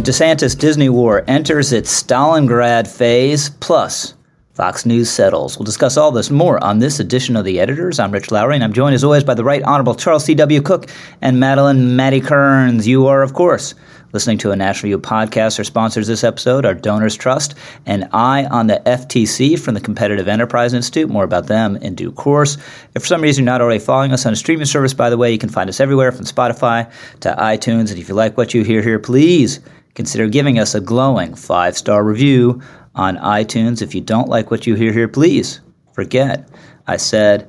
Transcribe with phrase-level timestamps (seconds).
[0.00, 4.14] The DeSantis Disney war enters its Stalingrad phase, plus
[4.54, 5.58] Fox News settles.
[5.58, 7.98] We'll discuss all this more on this edition of The Editors.
[7.98, 10.62] I'm Rich Lowry, and I'm joined as always by the Right Honorable Charles C.W.
[10.62, 10.88] Cooke
[11.20, 12.88] and Madeleine Maddy Kearns.
[12.88, 13.74] You are, of course,
[14.14, 15.58] listening to a National Review podcast.
[15.58, 17.54] Our sponsors this episode are Donors Trust
[17.84, 21.10] and Eye on the FTC from the Competitive Enterprise Institute.
[21.10, 22.56] More about them in due course.
[22.94, 25.18] If for some reason you're not already following us on a streaming service, by the
[25.18, 26.90] way, you can find us everywhere from Spotify
[27.20, 27.90] to iTunes.
[27.90, 29.60] And if you like what you hear here, please
[30.00, 32.58] consider giving us a glowing five star review
[32.94, 33.82] on iTunes.
[33.82, 35.60] If you don't like what you hear here, please
[35.92, 36.48] forget
[36.86, 37.46] I said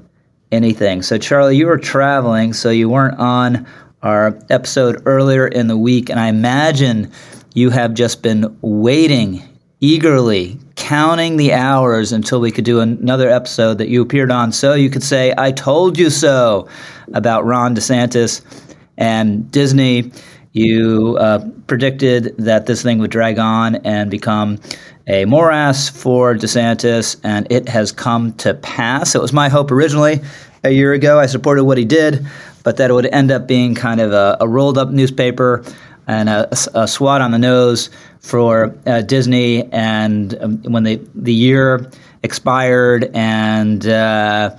[0.52, 1.02] anything.
[1.02, 3.66] So, Charlie, you were traveling, so you weren't on
[4.04, 7.10] our episode earlier in the week, and I imagine
[7.54, 9.42] you have just been waiting
[9.80, 14.74] eagerly, counting the hours until we could do another episode that you appeared on so
[14.74, 16.68] you could say, I told you so
[17.14, 18.42] about Ron DeSantis
[18.98, 20.12] and Disney.
[20.54, 24.60] You uh, predicted that this thing would drag on and become
[25.08, 29.16] a morass for DeSantis, and it has come to pass.
[29.16, 30.20] It was my hope originally
[30.64, 31.20] a year ago.
[31.20, 32.26] I supported what he did,
[32.64, 35.64] but that it would end up being kind of a, a rolled up newspaper
[36.08, 39.72] and a, a, swat on the nose for uh, Disney.
[39.72, 41.90] And um, when the, the year
[42.24, 44.58] expired and uh,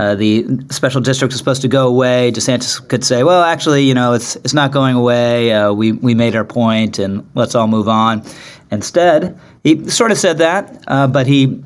[0.00, 2.32] uh, the special district was supposed to go away.
[2.32, 5.52] DeSantis could say, "Well, actually, you know, it's it's not going away.
[5.52, 8.24] Uh, we we made our point, and let's all move on."
[8.70, 11.62] Instead, he sort of said that, uh, but he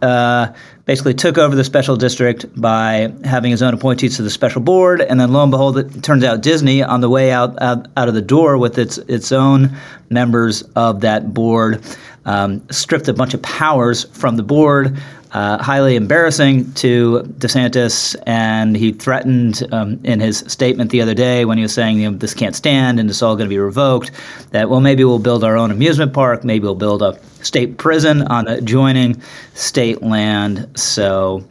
[0.00, 0.54] uh,
[0.86, 5.02] basically took over the special district by having his own appointees to the special board,
[5.02, 8.08] and then lo and behold, it turns out Disney, on the way out out, out
[8.08, 9.76] of the door with its its own
[10.08, 11.82] members of that board,
[12.24, 14.96] um, stripped a bunch of powers from the board,
[15.34, 21.44] uh, highly embarrassing to DeSantis, and he threatened um, in his statement the other day
[21.44, 23.58] when he was saying, you know, this can't stand and it's all going to be
[23.58, 24.12] revoked,
[24.52, 28.22] that, well, maybe we'll build our own amusement park, maybe we'll build a state prison
[28.22, 29.20] on adjoining
[29.54, 30.70] state land.
[30.78, 31.44] So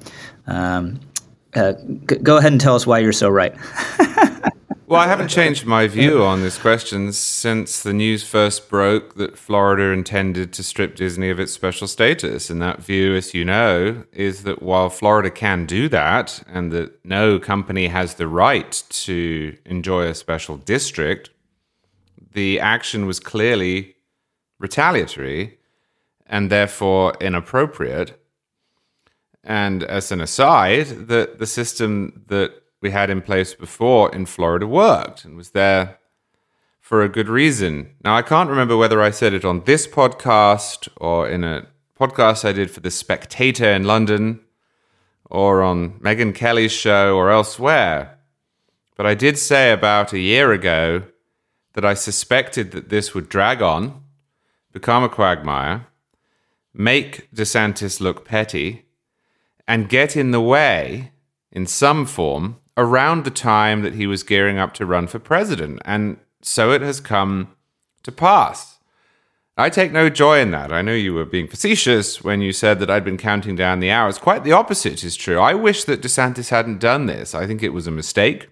[0.47, 1.01] um,
[1.53, 1.73] uh,
[2.07, 3.53] g- go ahead and tell us why you're so right.
[4.93, 9.39] Well, I haven't changed my view on this question since the news first broke that
[9.39, 12.51] Florida intended to strip Disney of its special status.
[12.51, 17.03] And that view, as you know, is that while Florida can do that and that
[17.03, 21.31] no company has the right to enjoy a special district,
[22.33, 23.95] the action was clearly
[24.59, 25.57] retaliatory
[26.27, 28.23] and therefore inappropriate.
[29.43, 34.67] And as an aside, that the system that we had in place before in Florida
[34.67, 35.97] worked and was there
[36.81, 37.95] for a good reason.
[38.03, 41.65] Now, I can't remember whether I said it on this podcast or in a
[41.97, 44.41] podcast I did for The Spectator in London
[45.29, 48.19] or on Megyn Kelly's show or elsewhere.
[48.97, 51.03] But I did say about a year ago
[51.73, 54.03] that I suspected that this would drag on,
[54.73, 55.87] become a quagmire,
[56.73, 58.85] make DeSantis look petty,
[59.65, 61.13] and get in the way
[61.49, 65.79] in some form around the time that he was gearing up to run for president.
[65.85, 67.55] And so it has come
[68.03, 68.79] to pass.
[69.55, 70.73] I take no joy in that.
[70.73, 73.91] I know you were being facetious when you said that I'd been counting down the
[73.91, 74.17] hours.
[74.17, 75.39] Quite the opposite is true.
[75.39, 77.35] I wish that DeSantis hadn't done this.
[77.35, 78.49] I think it was a mistake.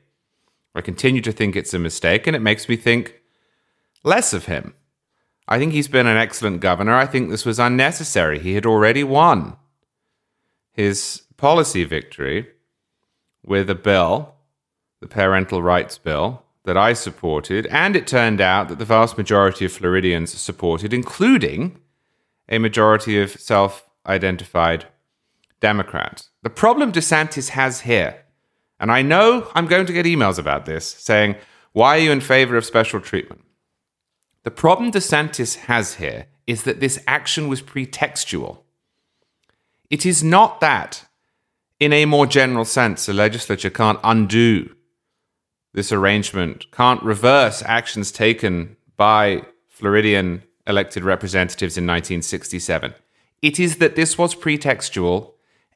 [0.75, 3.19] I continue to think it's a mistake, and it makes me think
[4.03, 4.75] less of him.
[5.47, 6.93] I think he's been an excellent governor.
[6.93, 8.39] I think this was unnecessary.
[8.39, 9.57] He had already won
[10.71, 12.47] his policy victory
[13.43, 14.35] with a bill,
[14.99, 19.65] the parental rights bill, that I supported, and it turned out that the vast majority
[19.65, 21.79] of Floridians supported, including
[22.49, 24.85] a majority of self identified
[25.59, 26.29] Democrats.
[26.43, 28.25] The problem DeSantis has here,
[28.79, 31.35] and I know I'm going to get emails about this saying,
[31.71, 33.41] why are you in favor of special treatment?
[34.43, 38.59] The problem DeSantis has here is that this action was pretextual.
[39.89, 41.05] It is not that
[41.81, 44.75] in a more general sense, the legislature can't undo
[45.73, 52.93] this arrangement, can't reverse actions taken by Floridian elected representatives in 1967.
[53.41, 55.31] It is that this was pretextual,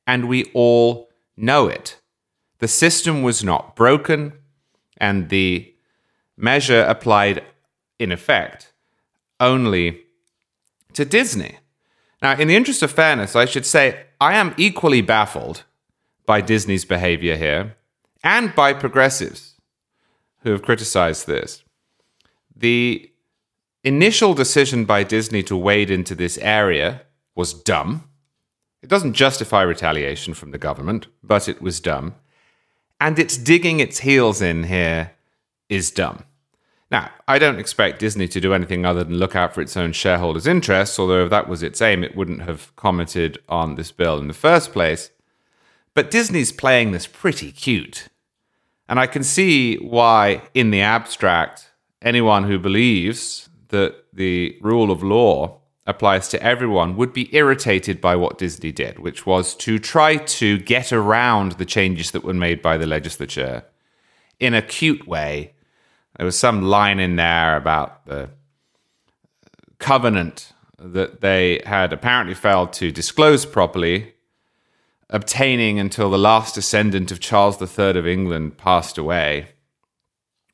[0.06, 2.00] and we all know it.
[2.60, 4.34] The system was not broken,
[4.98, 5.74] and the
[6.38, 7.44] measure applied,
[7.98, 8.74] in effect,
[9.40, 10.02] only
[10.94, 11.58] to Disney.
[12.22, 15.64] Now, in the interest of fairness, I should say I am equally baffled
[16.26, 17.76] by Disney's behavior here
[18.24, 19.56] and by progressives
[20.42, 21.64] who have criticized this.
[22.56, 23.12] The
[23.84, 27.02] initial decision by Disney to wade into this area
[27.36, 28.10] was dumb.
[28.82, 32.16] It doesn't justify retaliation from the government, but it was dumb.
[33.00, 35.12] And its digging its heels in here
[35.70, 36.24] is dumb.
[36.92, 39.92] Now, I don't expect Disney to do anything other than look out for its own
[39.92, 44.20] shareholders' interests, although if that was its aim, it wouldn't have commented on this bill
[44.20, 45.10] in the first place.
[45.96, 48.10] But Disney's playing this pretty cute.
[48.88, 51.72] And I can see why, in the abstract,
[52.02, 58.16] anyone who believes that the rule of law applies to everyone would be irritated by
[58.16, 62.62] what Disney did, which was to try to get around the changes that were made
[62.62, 63.64] by the legislature
[64.40, 65.54] in a cute way.
[66.18, 68.30] There was some line in there about the
[69.80, 74.15] covenant that they had apparently failed to disclose properly,
[75.10, 79.50] obtaining until the last descendant of Charles III of England passed away.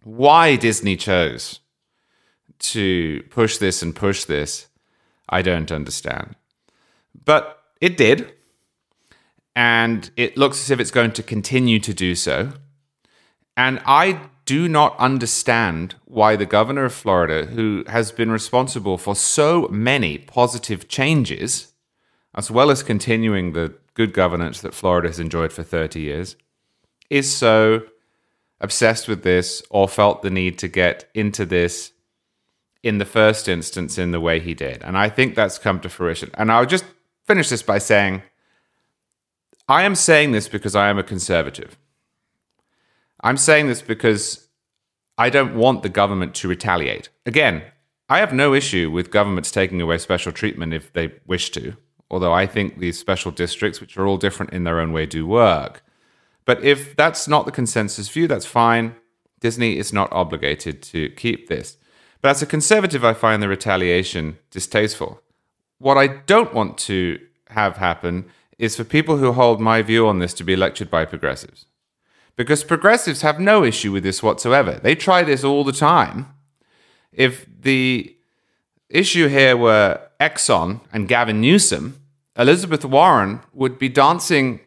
[0.04, 1.60] Why Disney chose
[2.60, 4.68] to push this and push this,
[5.30, 6.36] I don't understand.
[7.26, 8.34] But it did.
[9.56, 12.54] And it looks as if it's going to continue to do so.
[13.58, 19.16] And I do not understand why the governor of Florida, who has been responsible for
[19.16, 21.74] so many positive changes,
[22.34, 26.36] as well as continuing the good governance that Florida has enjoyed for 30 years,
[27.10, 27.84] is so
[28.60, 31.92] obsessed with this or felt the need to get into this
[32.84, 34.82] in the first instance in the way he did.
[34.84, 36.32] And I think that's come to fruition.
[36.34, 36.86] And I'll just
[37.26, 38.24] finish this by saying
[39.68, 41.78] I am saying this because I am a conservative.
[43.24, 44.48] I'm saying this because
[45.18, 47.10] I don't want the government to retaliate.
[47.26, 47.64] Again,
[48.10, 51.78] I have no issue with governments taking away special treatment if they wish to,
[52.12, 55.26] although I think these special districts, which are all different in their own way, do
[55.26, 55.84] work.
[56.46, 58.96] But if that's not the consensus view, that's fine.
[59.40, 61.78] Disney is not obligated to keep this.
[62.22, 65.22] But as a conservative, I find the retaliation distasteful.
[65.80, 68.26] What I don't want to have happen
[68.60, 71.66] is for people who hold my view on this to be lectured by progressives.
[72.36, 74.80] Because progressives have no issue with this whatsoever.
[74.84, 76.28] They try this all the time.
[77.12, 78.16] If the
[78.90, 82.01] issue here were Exxon and Gavin Newsom,
[82.38, 84.62] Elizabeth Warren would be dancing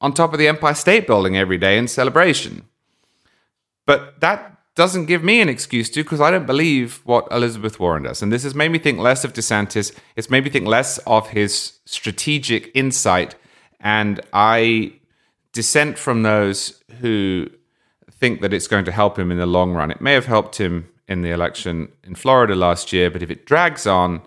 [0.00, 2.66] on top of the Empire State Building every day in celebration.
[3.86, 8.02] But that doesn't give me an excuse to because I don't believe what Elizabeth Warren
[8.02, 8.20] does.
[8.22, 9.96] And this has made me think less of DeSantis.
[10.16, 13.36] It's made me think less of his strategic insight.
[13.80, 14.92] And I
[15.52, 17.48] dissent from those who
[18.10, 19.90] think that it's going to help him in the long run.
[19.90, 23.46] It may have helped him in the election in Florida last year, but if it
[23.46, 24.20] drags on,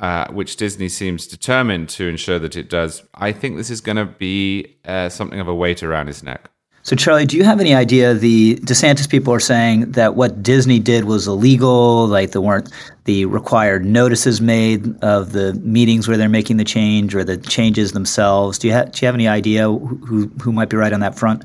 [0.00, 3.96] uh, which Disney seems determined to ensure that it does, I think this is going
[3.96, 6.50] to be uh, something of a weight around his neck.
[6.82, 8.14] So, Charlie, do you have any idea?
[8.14, 12.72] The DeSantis people are saying that what Disney did was illegal, like there weren't
[13.04, 17.92] the required notices made of the meetings where they're making the change or the changes
[17.92, 18.58] themselves.
[18.58, 21.18] Do you, ha- do you have any idea who, who might be right on that
[21.18, 21.44] front?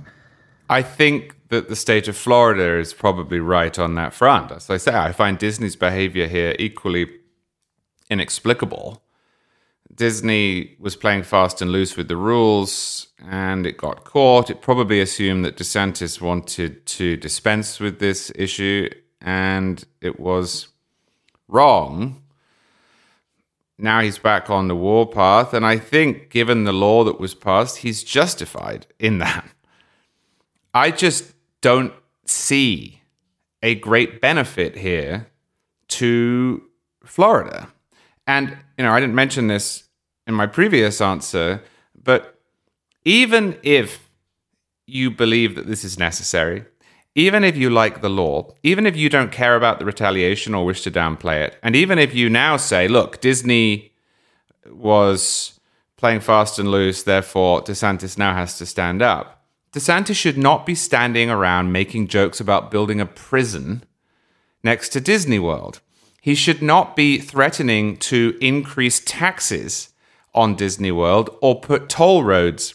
[0.69, 4.51] I think that the state of Florida is probably right on that front.
[4.51, 7.09] As I say, I find Disney's behavior here equally
[8.09, 9.01] inexplicable.
[9.93, 14.49] Disney was playing fast and loose with the rules and it got caught.
[14.49, 18.89] It probably assumed that DeSantis wanted to dispense with this issue
[19.21, 20.69] and it was
[21.47, 22.21] wrong.
[23.77, 25.53] Now he's back on the warpath.
[25.53, 29.49] And I think, given the law that was passed, he's justified in that.
[30.73, 31.93] I just don't
[32.25, 33.01] see
[33.61, 35.27] a great benefit here
[35.87, 36.63] to
[37.03, 37.69] Florida.
[38.27, 39.83] And, you know, I didn't mention this
[40.27, 41.61] in my previous answer,
[42.01, 42.39] but
[43.03, 44.09] even if
[44.87, 46.65] you believe that this is necessary,
[47.13, 50.65] even if you like the law, even if you don't care about the retaliation or
[50.65, 53.93] wish to downplay it, and even if you now say, look, Disney
[54.69, 55.59] was
[55.97, 59.45] playing fast and loose, therefore DeSantis now has to stand up.
[59.71, 63.83] DeSantis should not be standing around making jokes about building a prison
[64.63, 65.79] next to Disney World.
[66.25, 69.89] He should not be threatening to increase taxes
[70.33, 72.73] on Disney World or put toll roads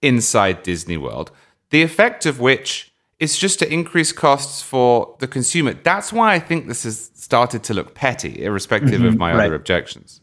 [0.00, 1.32] inside Disney World.
[1.70, 5.74] The effect of which is just to increase costs for the consumer.
[5.74, 9.46] That's why I think this has started to look petty, irrespective mm-hmm, of my right.
[9.46, 10.19] other objections.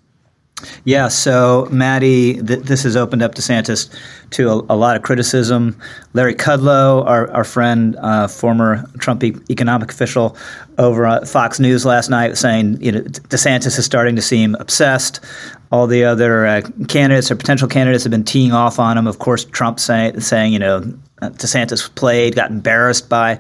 [0.86, 3.94] Yeah, so Maddie, th- this has opened up DeSantis
[4.32, 5.78] to a, a, lot of criticism.
[6.14, 10.36] Larry Kudlow, our, our friend, uh, former Trump e- economic official,
[10.80, 15.20] over Fox News last night, saying you know DeSantis is starting to seem obsessed.
[15.72, 19.08] All the other uh, candidates or potential candidates have been teeing off on him.
[19.08, 23.40] Of course, Trump say, saying you know DeSantis played, got embarrassed by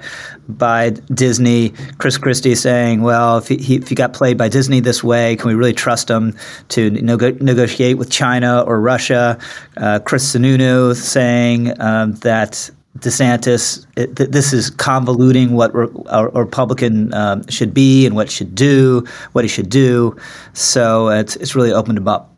[0.50, 1.74] by Disney.
[2.00, 5.50] Chris Christie saying, "Well, if he, if he got played by Disney this way, can
[5.50, 6.36] we really trust him
[6.69, 9.38] to nego- negotiate with China or Russia?"
[9.75, 13.86] Uh, Chris Sununu saying um, that DeSantis.
[13.96, 18.56] It, th- this is convoluting what re- a Republican um, should be and what should
[18.56, 20.16] do, what he should do.
[20.54, 22.38] So it's it's really opened him up.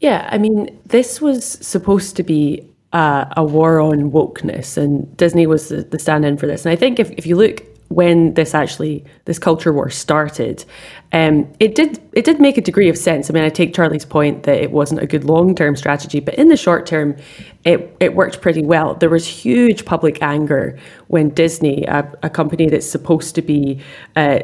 [0.00, 5.46] Yeah, I mean, this was supposed to be uh, a war on wokeness, and Disney
[5.46, 6.64] was the, the stand-in for this.
[6.64, 7.62] And I think if, if you look
[7.94, 10.64] when this actually this culture war started,
[11.12, 13.30] um, it did it did make a degree of sense.
[13.30, 16.34] I mean, I take Charlie's point that it wasn't a good long term strategy, but
[16.34, 17.16] in the short term,
[17.64, 18.94] it it worked pretty well.
[18.94, 23.80] There was huge public anger when Disney, a, a company that's supposed to be
[24.16, 24.40] uh,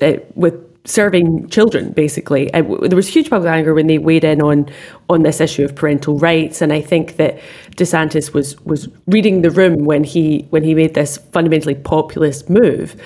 [0.00, 4.68] uh with serving children basically there was huge public anger when they weighed in on
[5.08, 7.38] on this issue of parental rights and i think that
[7.76, 13.00] desantis was was reading the room when he when he made this fundamentally populist move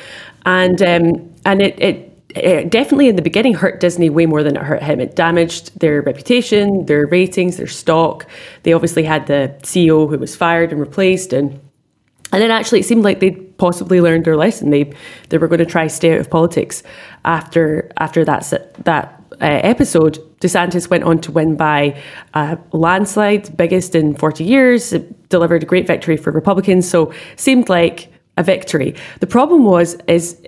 [0.47, 4.57] and um, and it, it it definitely in the beginning hurt Disney way more than
[4.57, 5.01] it hurt him.
[5.01, 8.27] It damaged their reputation, their ratings, their stock.
[8.63, 11.53] They obviously had the CEO who was fired and replaced, and
[12.33, 14.71] and then actually, it seemed like they'd possibly learned their lesson.
[14.71, 14.93] They
[15.29, 16.83] they were going to try stay out of politics
[17.25, 20.19] after after that that uh, episode.
[20.41, 22.01] DeSantis went on to win by
[22.35, 24.93] a landslide, biggest in 40 years.
[24.93, 26.89] It delivered a great victory for Republicans.
[26.89, 28.95] So seemed like a victory.
[29.21, 30.41] The problem was is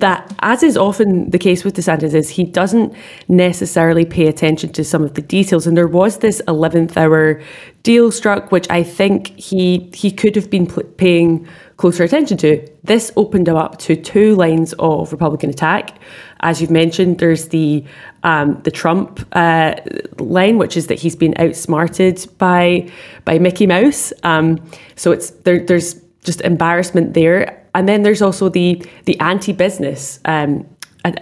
[0.00, 2.92] that, as is often the case with DeSantis, is he doesn't
[3.28, 5.66] necessarily pay attention to some of the details.
[5.66, 7.40] And there was this 11th hour
[7.82, 12.66] deal struck, which I think he he could have been pl- paying closer attention to.
[12.84, 15.98] This opened him up to two lines of Republican attack.
[16.40, 17.84] As you've mentioned, there's the
[18.22, 19.76] um, the Trump uh,
[20.18, 22.90] line, which is that he's been outsmarted by
[23.24, 24.12] by Mickey Mouse.
[24.22, 24.58] Um,
[24.96, 30.66] so it's there, there's just embarrassment there and then there's also the the anti-business um,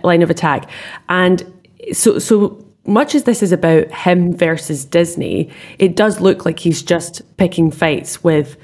[0.03, 0.71] line of attack,
[1.09, 1.45] and
[1.93, 6.83] so so much as this is about him versus Disney, it does look like he's
[6.83, 8.57] just picking fights with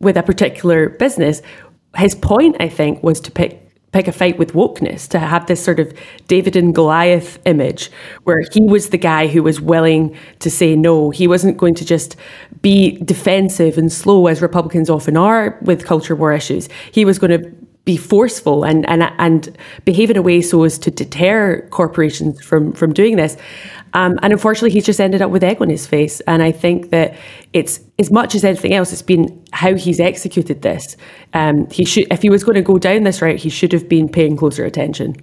[0.00, 1.40] with a particular business.
[1.96, 3.59] His point, I think, was to pick
[3.92, 5.92] pick a fight with wokeness, to have this sort of
[6.28, 7.90] David and Goliath image
[8.24, 11.10] where he was the guy who was willing to say no.
[11.10, 12.16] He wasn't going to just
[12.62, 16.68] be defensive and slow as Republicans often are with culture war issues.
[16.92, 17.50] He was going to
[17.84, 22.72] be forceful and, and and behave in a way so as to deter corporations from
[22.72, 23.36] from doing this.
[23.94, 26.20] Um, and unfortunately, he's just ended up with egg on his face.
[26.20, 27.16] And I think that
[27.52, 30.96] it's as much as anything else, it's been how he's executed this.
[31.34, 33.88] Um, he should, if he was going to go down this route, he should have
[33.88, 35.16] been paying closer attention.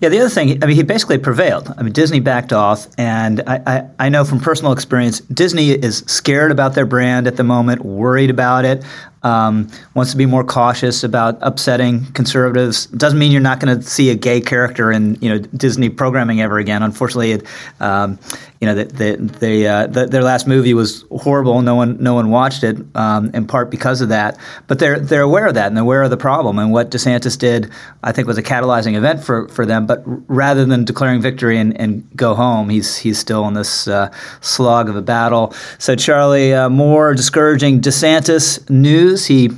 [0.00, 1.72] Yeah, the other thing, I mean, he basically prevailed.
[1.76, 5.98] I mean, Disney backed off, and I, I, I, know from personal experience, Disney is
[6.06, 8.82] scared about their brand at the moment, worried about it
[9.22, 12.86] um, wants to be more cautious about upsetting conservatives.
[12.86, 16.40] Doesn't mean you're not going to see a gay character in you know Disney programming
[16.40, 16.82] ever again.
[16.82, 17.46] Unfortunately, it,
[17.80, 18.18] um,
[18.60, 21.62] you know the, uh, the, their last movie was horrible.
[21.62, 24.38] No one no one watched it um, in part because of that.
[24.66, 26.58] But they're they're aware of that and they're aware of the problem.
[26.58, 27.70] And what DeSantis did,
[28.02, 29.86] I think, was a catalyzing event for, for them.
[29.86, 34.10] But rather than declaring victory and, and go home, he's he's still in this uh,
[34.40, 35.54] slog of a battle.
[35.78, 39.26] So Charlie, uh, more discouraging DeSantis news news.
[39.26, 39.50] He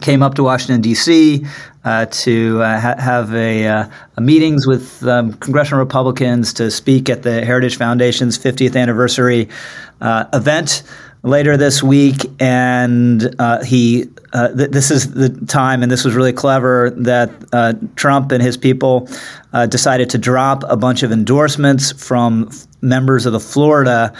[0.00, 1.44] came up to Washington D.C.
[1.84, 7.08] Uh, to uh, ha- have a, uh, a, meetings with um, congressional Republicans to speak
[7.08, 9.48] at the Heritage Foundation's 50th anniversary
[10.00, 10.82] uh, event
[11.22, 14.08] later this week, and uh, he.
[14.32, 17.30] Uh, th- this is the time, and this was really clever that
[17.96, 19.08] Trump and his people
[19.68, 22.48] decided to drop a bunch of endorsements from
[22.82, 24.12] members of the Florida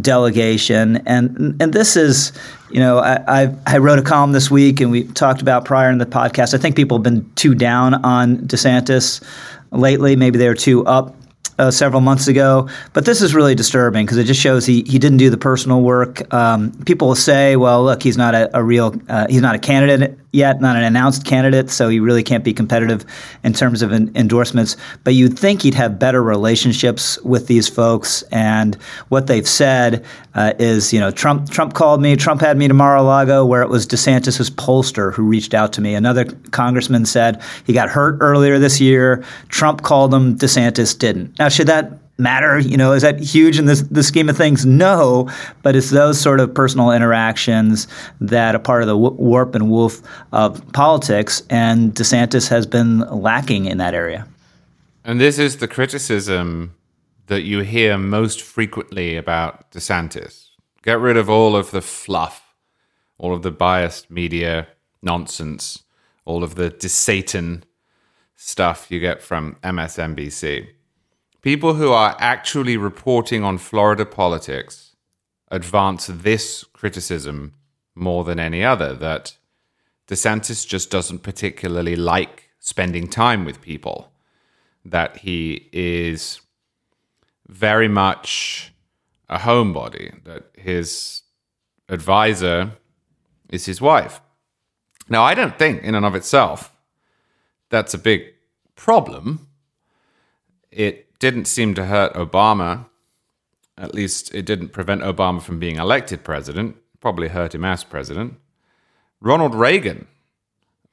[0.00, 2.32] delegation, and and this is
[2.70, 5.90] you know, I, I, I wrote a column this week, and we talked about prior
[5.90, 6.52] in the podcast.
[6.52, 9.22] I think people have been too down on DeSantis
[9.70, 10.16] lately.
[10.16, 11.14] Maybe they were too up
[11.58, 12.68] uh, several months ago.
[12.92, 15.82] But this is really disturbing because it just shows he, he didn't do the personal
[15.82, 16.32] work.
[16.32, 19.58] Um, people will say, well, look, he's not a, a real, uh, he's not a
[19.58, 23.04] candidate yet, not an announced candidate, so he really can't be competitive
[23.42, 24.76] in terms of endorsements.
[25.02, 28.22] But you'd think he'd have better relationships with these folks.
[28.30, 28.74] And
[29.08, 32.74] what they've said uh, is, you know, Trump Trump called me, Trump had me to
[32.74, 35.94] Mar-a-Lago, where it was DeSantis's pollster who reached out to me.
[35.94, 39.24] Another congressman said he got hurt earlier this year.
[39.48, 41.38] Trump called him, DeSantis didn't.
[41.38, 42.58] Now, should that matter?
[42.58, 44.64] You know, is that huge in this, the scheme of things?
[44.64, 45.30] No,
[45.62, 47.86] but it's those sort of personal interactions
[48.20, 53.66] that are part of the warp and woof of politics, and DeSantis has been lacking
[53.66, 54.26] in that area.
[55.04, 56.74] And this is the criticism
[57.26, 60.48] that you hear most frequently about DeSantis.
[60.82, 62.54] Get rid of all of the fluff,
[63.18, 64.68] all of the biased media
[65.02, 65.82] nonsense,
[66.24, 67.62] all of the DeSatan
[68.36, 70.68] stuff you get from MSNBC
[71.46, 74.96] people who are actually reporting on Florida politics
[75.48, 77.54] advance this criticism
[77.94, 79.36] more than any other that
[80.08, 84.10] DeSantis just doesn't particularly like spending time with people,
[84.84, 86.40] that he is
[87.46, 88.72] very much
[89.28, 91.22] a homebody, that his
[91.88, 92.72] advisor
[93.48, 94.20] is his wife.
[95.08, 96.72] Now, I don't think, in and of itself,
[97.70, 98.34] that's a big
[98.74, 99.46] problem.
[100.72, 102.86] It didn't seem to hurt Obama.
[103.78, 108.38] At least it didn't prevent Obama from being elected president, probably hurt him as president.
[109.20, 110.06] Ronald Reagan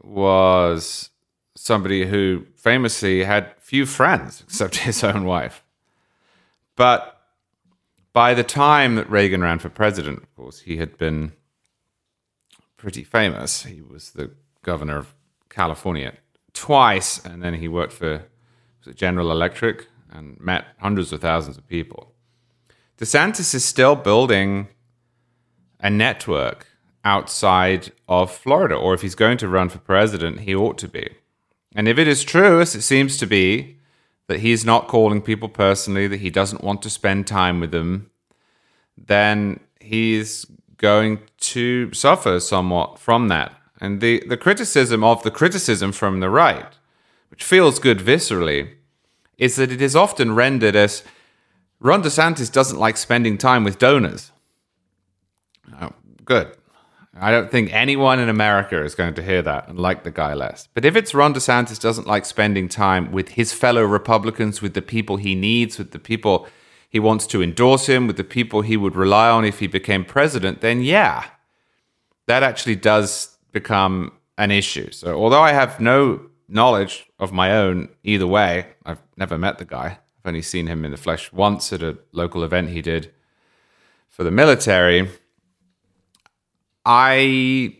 [0.01, 1.09] was
[1.55, 5.63] somebody who famously had few friends except his own wife.
[6.75, 7.21] But
[8.11, 11.33] by the time that Reagan ran for president, of course, he had been
[12.77, 13.63] pretty famous.
[13.63, 15.13] He was the governor of
[15.49, 16.13] California
[16.53, 18.23] twice, and then he worked for
[18.93, 22.13] General Electric and met hundreds of thousands of people.
[22.97, 24.67] DeSantis is still building
[25.79, 26.67] a network
[27.03, 31.09] outside of Florida, or if he's going to run for president, he ought to be.
[31.75, 33.77] And if it is true, as it seems to be,
[34.27, 38.09] that he's not calling people personally, that he doesn't want to spend time with them,
[38.97, 40.45] then he's
[40.77, 43.53] going to suffer somewhat from that.
[43.81, 46.77] And the, the criticism of the criticism from the right,
[47.29, 48.75] which feels good viscerally,
[49.37, 51.03] is that it is often rendered as
[51.79, 54.31] Ron DeSantis doesn't like spending time with donors.
[55.81, 55.91] Oh,
[56.23, 56.55] good.
[57.19, 60.33] I don't think anyone in America is going to hear that and like the guy
[60.33, 60.67] less.
[60.73, 64.81] But if it's Ron DeSantis doesn't like spending time with his fellow Republicans, with the
[64.81, 66.47] people he needs, with the people
[66.89, 70.05] he wants to endorse him, with the people he would rely on if he became
[70.05, 71.25] president, then yeah,
[72.27, 74.89] that actually does become an issue.
[74.91, 79.65] So although I have no knowledge of my own either way, I've never met the
[79.65, 79.99] guy.
[80.19, 83.11] I've only seen him in the flesh once at a local event he did
[84.09, 85.09] for the military
[86.85, 87.77] I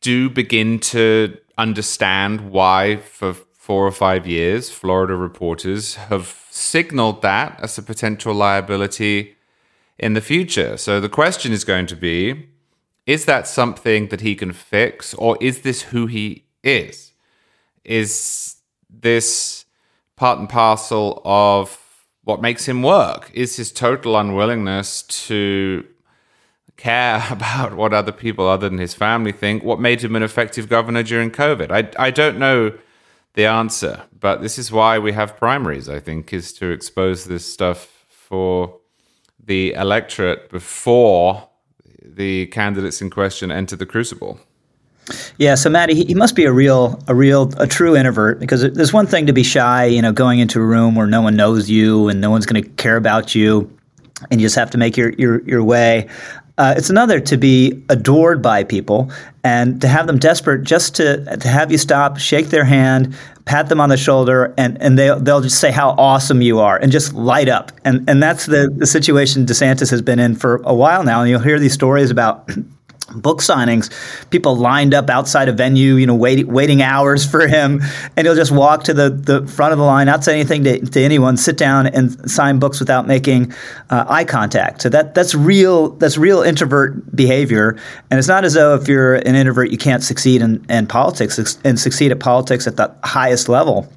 [0.00, 7.58] do begin to understand why, for four or five years, Florida reporters have signaled that
[7.62, 9.36] as a potential liability
[9.98, 10.76] in the future.
[10.76, 12.48] So the question is going to be
[13.06, 17.07] is that something that he can fix, or is this who he is?
[17.88, 18.56] Is
[18.88, 19.64] this
[20.16, 21.78] part and parcel of
[22.22, 23.30] what makes him work?
[23.34, 25.84] Is his total unwillingness to
[26.78, 29.62] care about what other people other than his family think.
[29.62, 31.70] What made him an effective governor during COVID?
[31.70, 32.72] I, I don't know
[33.34, 37.44] the answer, but this is why we have primaries, I think, is to expose this
[37.44, 38.78] stuff for
[39.42, 41.48] the electorate before
[42.02, 44.40] the candidates in question enter the crucible.
[45.38, 48.62] Yeah, so Maddie, he, he must be a real, a real, a true introvert because
[48.72, 51.36] there's one thing to be shy, you know, going into a room where no one
[51.36, 53.70] knows you and no one's going to care about you,
[54.30, 56.08] and you just have to make your your, your way.
[56.58, 59.12] Uh, it's another to be adored by people
[59.44, 63.68] and to have them desperate just to, to have you stop, shake their hand, pat
[63.68, 66.90] them on the shoulder, and, and they, they'll just say how awesome you are and
[66.90, 67.70] just light up.
[67.84, 71.20] And, and that's the, the situation DeSantis has been in for a while now.
[71.20, 72.50] And you'll hear these stories about
[73.14, 73.90] book signings,
[74.30, 77.80] people lined up outside a venue, you know, waiting waiting hours for him,
[78.16, 80.78] and he'll just walk to the, the front of the line, not say anything to,
[80.84, 83.52] to anyone, sit down and sign books without making
[83.90, 84.82] uh, eye contact.
[84.82, 87.78] So that that's real that's real introvert behavior,
[88.10, 91.58] and it's not as though if you're an introvert you can't succeed in, in politics
[91.64, 93.90] and succeed at politics at the highest level.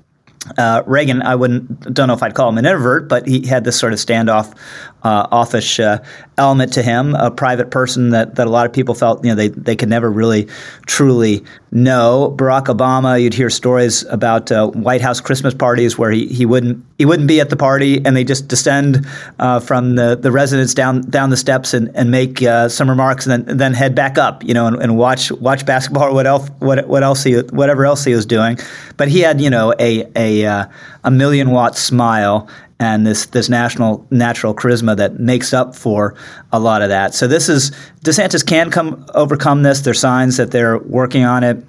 [0.58, 3.64] Uh, Reagan, I wouldn't don't know if I'd call him an introvert, but he had
[3.64, 4.58] this sort of standoff,
[5.04, 6.00] uh, offish uh,
[6.38, 7.16] element to him.
[7.16, 9.90] A private person that, that a lot of people felt you know they they could
[9.90, 10.48] never really
[10.86, 12.34] truly know.
[12.38, 16.84] Barack Obama, you'd hear stories about uh, White House Christmas parties where he, he wouldn't
[16.98, 19.06] he wouldn't be at the party, and they just descend
[19.40, 23.26] uh, from the, the residence down down the steps and and make uh, some remarks,
[23.26, 26.28] and then then head back up, you know, and, and watch watch basketball or what
[26.28, 28.58] else what what else he whatever else he was doing.
[28.98, 30.66] But he had you know a a, uh,
[31.04, 32.48] a million watt smile
[32.82, 36.16] and this this national natural charisma that makes up for
[36.52, 37.14] a lot of that.
[37.14, 37.72] So this is
[38.04, 39.82] DeSantis can come overcome this.
[39.82, 41.64] There's signs that they're working on it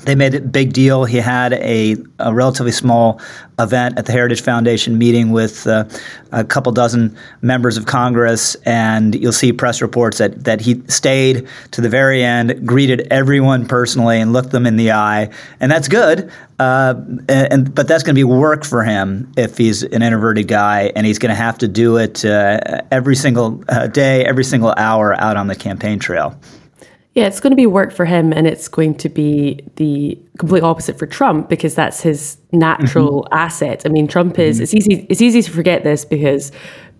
[0.00, 1.04] they made a big deal.
[1.04, 3.20] He had a, a, relatively small
[3.58, 5.84] event at the Heritage Foundation meeting with uh,
[6.32, 11.46] a couple dozen members of Congress, and you'll see press reports that, that he stayed
[11.72, 15.28] to the very end, greeted everyone personally, and looked them in the eye,
[15.60, 16.32] and that's good.
[16.58, 16.94] Uh,
[17.28, 21.06] and but that's going to be work for him if he's an introverted guy, and
[21.06, 25.14] he's going to have to do it uh, every single uh, day, every single hour
[25.20, 26.34] out on the campaign trail.
[27.14, 30.62] Yeah, it's going to be work for him, and it's going to be the complete
[30.62, 33.34] opposite for Trump because that's his natural mm-hmm.
[33.34, 33.82] asset.
[33.84, 34.56] I mean, Trump is.
[34.56, 34.62] Mm-hmm.
[34.62, 35.06] It's easy.
[35.10, 36.52] It's easy to forget this because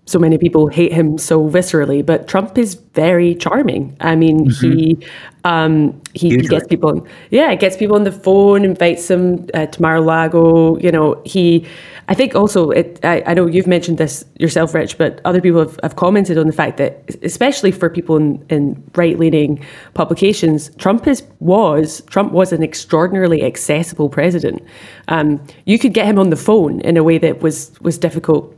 [0.07, 2.05] so many people hate him so viscerally.
[2.05, 3.97] But Trump is very charming.
[4.01, 4.79] I mean, mm-hmm.
[4.79, 5.07] he
[5.45, 9.83] um, he, he, gets people, yeah, gets people on the phone, invites them uh, to
[9.83, 10.79] Mar-a-Lago.
[10.79, 11.67] You know, he.
[12.09, 15.61] I think also, it, I, I, know you've mentioned this yourself, Rich, but other people
[15.61, 21.07] have, have commented on the fact that, especially for people in, in right-leaning publications, Trump
[21.07, 24.62] is was Trump was an extraordinarily accessible president.
[25.09, 28.55] Um, you could get him on the phone in a way that was was difficult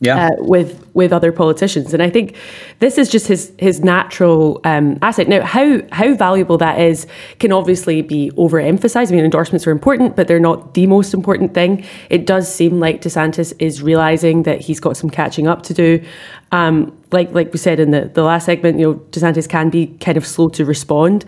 [0.00, 0.28] yeah.
[0.28, 1.92] Uh, with with other politicians.
[1.92, 2.36] And I think
[2.78, 5.28] this is just his his natural um, asset.
[5.28, 7.06] Now, how how valuable that is
[7.40, 9.08] can obviously be overemphasized.
[9.08, 11.84] I mean, endorsements are important, but they're not the most important thing.
[12.10, 16.04] It does seem like DeSantis is realizing that he's got some catching up to do.
[16.52, 19.88] Um, like like we said in the, the last segment, you know, DeSantis can be
[19.98, 21.24] kind of slow to respond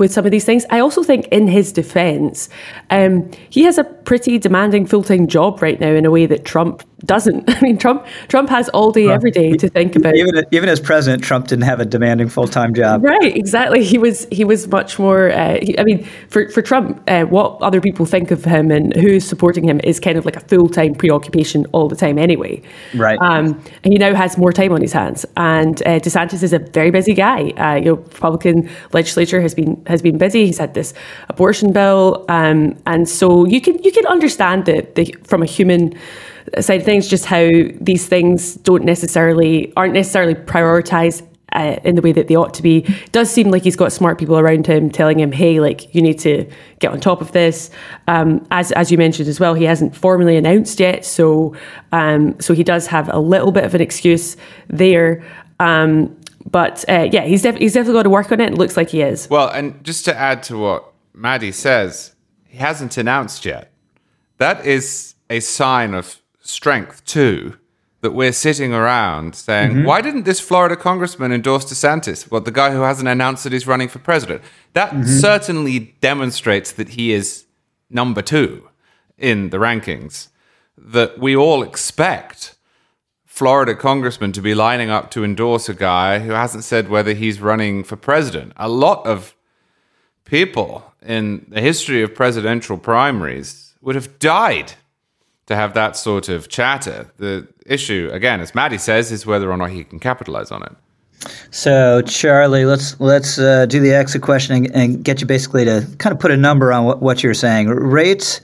[0.00, 0.64] with some of these things.
[0.70, 2.48] I also think, in his defense,
[2.90, 6.44] um, he has a pretty demanding full time job right now in a way that
[6.44, 7.44] Trump doesn't.
[7.56, 10.16] I mean, Trump Trump has all day, every day to think about.
[10.16, 13.04] Even even as president, Trump didn't have a demanding full time job.
[13.04, 13.84] Right, exactly.
[13.84, 15.30] He was he was much more.
[15.30, 18.94] Uh, he, I mean, for for Trump, uh, what other people think of him and
[18.96, 22.62] who's supporting him is kind of like a full time preoccupation all the time, anyway.
[22.94, 23.18] Right.
[23.20, 26.58] Um, and he now has more time on his hands, and uh, DeSantis is a
[26.58, 27.50] very busy guy.
[27.50, 30.46] Uh, you know, Republican legislature has been has been busy.
[30.46, 30.94] He's had this
[31.28, 35.94] abortion bill, um, and so you can you can understand that the, from a human
[36.60, 37.48] side of things, just how
[37.80, 42.62] these things don't necessarily aren't necessarily prioritized uh, in the way that they ought to
[42.62, 42.78] be.
[42.78, 46.02] It does seem like he's got smart people around him telling him, "Hey, like you
[46.02, 46.48] need to
[46.78, 47.70] get on top of this."
[48.06, 51.54] Um, as as you mentioned as well, he hasn't formally announced yet, so
[51.92, 54.36] um, so he does have a little bit of an excuse
[54.68, 55.24] there.
[55.58, 58.52] Um, but uh, yeah, he's, def- he's definitely got to work on it.
[58.52, 59.28] It looks like he is.
[59.28, 62.14] Well, and just to add to what Maddie says,
[62.46, 63.72] he hasn't announced yet.
[64.38, 67.56] That is a sign of strength, too,
[68.00, 69.84] that we're sitting around saying, mm-hmm.
[69.84, 72.30] why didn't this Florida congressman endorse DeSantis?
[72.30, 74.42] Well, the guy who hasn't announced that he's running for president.
[74.72, 75.04] That mm-hmm.
[75.04, 77.44] certainly demonstrates that he is
[77.90, 78.68] number two
[79.18, 80.28] in the rankings
[80.78, 82.56] that we all expect
[83.40, 87.40] Florida congressman to be lining up to endorse a guy who hasn't said whether he's
[87.40, 88.52] running for president.
[88.58, 89.34] A lot of
[90.26, 94.74] people in the history of presidential primaries would have died
[95.46, 97.10] to have that sort of chatter.
[97.16, 100.72] The issue, again, as Maddie says, is whether or not he can capitalize on it.
[101.50, 105.88] So, Charlie, let's let's uh, do the exit question and, and, get you basically to
[105.96, 107.68] kind of put a number on what, what you're saying.
[107.68, 108.42] Rate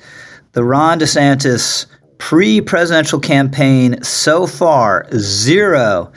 [0.56, 1.84] the Ron DeSantis
[2.18, 6.12] pre presidential campaign so far, zero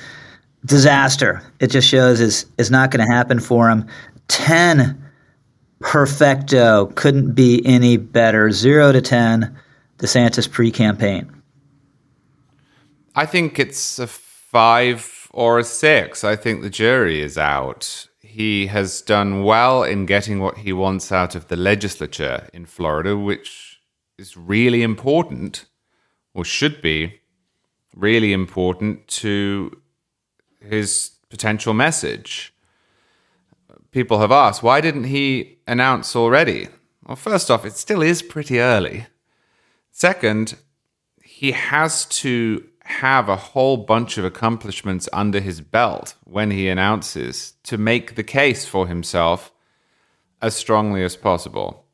[0.66, 1.42] disaster.
[1.60, 3.86] It just shows is is not going to happen for him.
[4.28, 5.02] 10
[5.80, 8.52] perfecto couldn't be any better.
[8.52, 9.56] 0 to 10
[9.98, 11.30] DeSantis pre-campaign.
[13.16, 16.24] I think it's a 5 or a 6.
[16.24, 18.08] I think the jury is out.
[18.22, 23.18] He has done well in getting what he wants out of the legislature in Florida,
[23.18, 23.80] which
[24.18, 25.66] is really important
[26.34, 27.20] or should be
[27.96, 29.82] really important to
[30.62, 32.54] his potential message.
[33.92, 36.68] People have asked, why didn't he announce already?
[37.06, 39.08] Well, first off, it still is pretty early.
[39.92, 40.56] Second,
[41.24, 47.54] he has to have a whole bunch of accomplishments under his belt when he announces
[47.64, 49.52] to make the case for himself
[50.42, 51.86] as strongly as possible.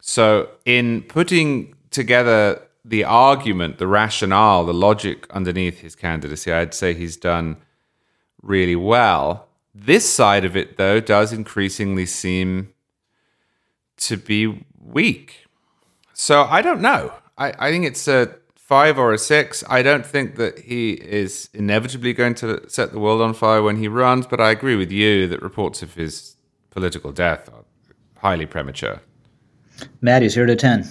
[0.00, 6.94] So, in putting together the argument, the rationale, the logic underneath his candidacy, I'd say
[6.94, 7.56] he's done
[8.40, 9.48] really well.
[9.74, 12.72] This side of it, though, does increasingly seem
[13.98, 15.46] to be weak.
[16.14, 17.12] So I don't know.
[17.36, 19.64] I, I think it's a five or a six.
[19.68, 23.76] I don't think that he is inevitably going to set the world on fire when
[23.76, 26.36] he runs, but I agree with you that reports of his
[26.70, 27.64] political death are
[28.18, 29.00] highly premature.
[30.00, 30.90] Maddie, zero to 10.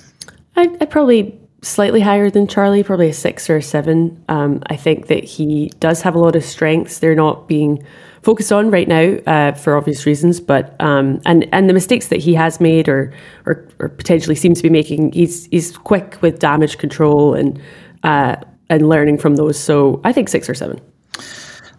[0.58, 4.24] I, I probably slightly higher than Charlie, probably a six or a seven.
[4.30, 7.00] Um, I think that he does have a lot of strengths.
[7.00, 7.84] They're not being
[8.22, 12.20] focused on right now uh, for obvious reasons, but um, and and the mistakes that
[12.20, 13.12] he has made or,
[13.46, 17.60] or, or potentially seems to be making, he's he's quick with damage control and
[18.04, 18.36] uh,
[18.70, 19.60] and learning from those.
[19.60, 20.80] So I think six or seven.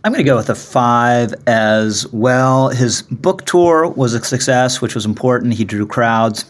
[0.05, 2.68] I'm going to go with a five as well.
[2.68, 5.55] His book tour was a success, which was important.
[5.55, 6.44] He drew crowds.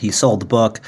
[0.00, 0.80] He sold the book.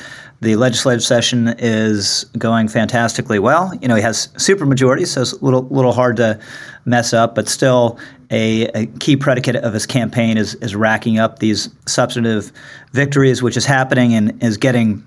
[0.43, 3.73] The legislative session is going fantastically well.
[3.81, 6.41] You know, he has super majorities, so it's a little little hard to
[6.85, 7.97] mess up, but still
[8.33, 12.51] a, a, key predicate of his campaign is is racking up these substantive
[12.91, 15.07] victories, which is happening and is getting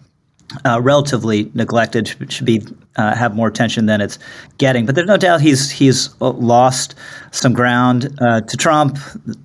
[0.63, 2.63] uh, relatively neglected, should, be
[2.97, 4.19] uh, have more attention than it's
[4.58, 4.86] getting.
[4.86, 6.95] But there's no doubt he's he's lost
[7.31, 8.97] some ground uh, to Trump.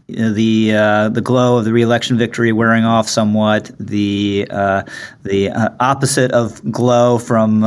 [0.08, 3.70] The uh, the glow of the reelection victory wearing off somewhat.
[3.80, 4.82] The uh,
[5.22, 7.62] the uh, opposite of glow from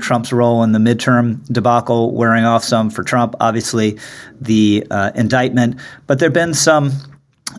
[0.00, 3.34] Trump's role in the midterm debacle wearing off some for Trump.
[3.40, 3.98] Obviously,
[4.40, 6.92] the indictment, but there've been some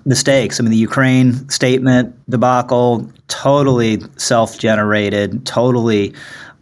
[0.05, 0.59] mistakes.
[0.59, 6.13] I mean, the Ukraine statement debacle, totally self generated, totally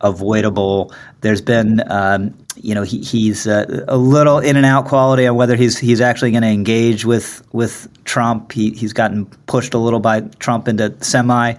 [0.02, 0.94] avoidable.
[1.22, 5.36] There's been, um, you know, he, he's uh, a little in and out quality on
[5.36, 8.52] whether he's he's actually going to engage with with Trump.
[8.52, 11.56] He, he's gotten pushed a little by Trump into semi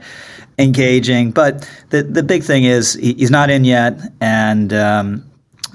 [0.58, 1.30] engaging.
[1.30, 5.24] But the the big thing is he, he's not in yet, and um,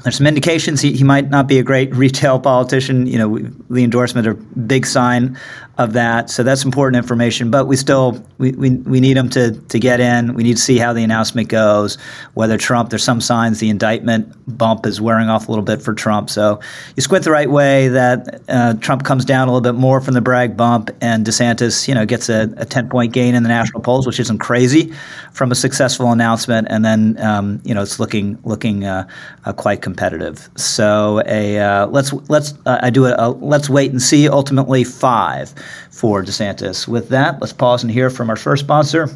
[0.03, 3.07] there's some indications he, he might not be a great retail politician.
[3.07, 3.37] You know,
[3.69, 5.37] the endorsement are big sign
[5.77, 6.29] of that.
[6.29, 7.49] So that's important information.
[7.49, 10.33] But we still we, we, we need them to to get in.
[10.35, 11.97] We need to see how the announcement goes.
[12.35, 15.93] Whether Trump, there's some signs the indictment bump is wearing off a little bit for
[15.93, 16.29] Trump.
[16.29, 16.59] So
[16.95, 20.13] you squint the right way that uh, Trump comes down a little bit more from
[20.13, 23.49] the Bragg bump, and DeSantis, you know, gets a, a 10 point gain in the
[23.49, 24.93] national polls, which isn't crazy
[25.31, 26.67] from a successful announcement.
[26.69, 29.07] And then um, you know it's looking looking uh,
[29.45, 30.49] uh, quite competitive.
[30.55, 34.29] So a uh, let's let's uh, I do a, a let's wait and see.
[34.29, 35.53] Ultimately five
[35.89, 36.87] for DeSantis.
[36.87, 39.09] With that, let's pause and hear from our first sponsor.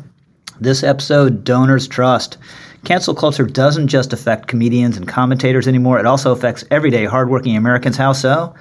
[0.60, 2.38] This episode, Donors Trust.
[2.84, 7.98] Cancel culture doesn't just affect comedians and commentators anymore, it also affects everyday hardworking Americans.
[7.98, 8.56] How so?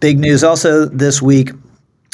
[0.00, 1.52] big news also this week.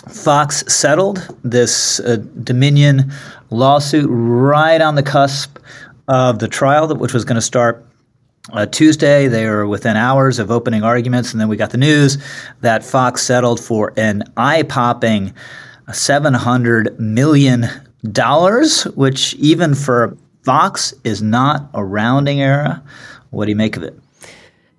[0.08, 3.10] Fox settled this uh, Dominion
[3.50, 5.58] lawsuit right on the cusp
[6.06, 7.84] of the trial, which was going to start
[8.50, 12.18] uh, Tuesday, they were within hours of opening arguments, and then we got the news
[12.60, 15.32] that Fox settled for an eye popping
[15.88, 17.68] $700 million,
[18.96, 22.82] which even for Fox is not a rounding error.
[23.30, 23.98] What do you make of it?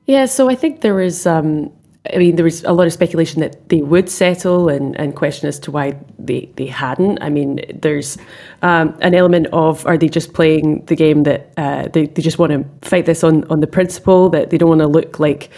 [0.06, 1.72] Yeah, so I think there is um,
[2.14, 5.48] I mean, there was a lot of speculation that they would settle and, and question
[5.48, 7.20] as to why they, they hadn't.
[7.22, 8.18] I mean, there's
[8.62, 12.40] um, an element of are they just playing the game that uh, they, they just
[12.40, 15.50] want to fight this on, on the principle that they don't want to look like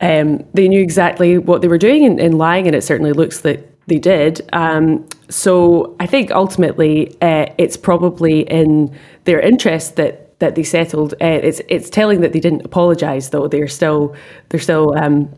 [0.00, 3.40] um, they knew exactly what they were doing and, in lying, and it certainly looks
[3.40, 4.46] that they did.
[4.52, 8.94] Um, so I think ultimately uh, it's probably in
[9.24, 11.14] their interest that that they settled.
[11.14, 13.48] Uh, it's it's telling that they didn't apologise though.
[13.48, 14.14] They're still
[14.50, 15.32] they're still um,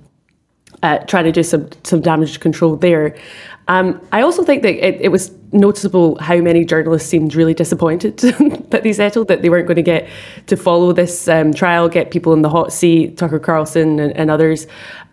[0.82, 3.16] uh, trying to do some some damage control there.
[3.68, 8.16] Um, I also think that it, it, was noticeable how many journalists seemed really disappointed
[8.70, 10.08] that they settled, that they weren't going to get
[10.46, 14.30] to follow this um, trial, get people in the hot seat, Tucker Carlson and, and
[14.30, 14.66] others.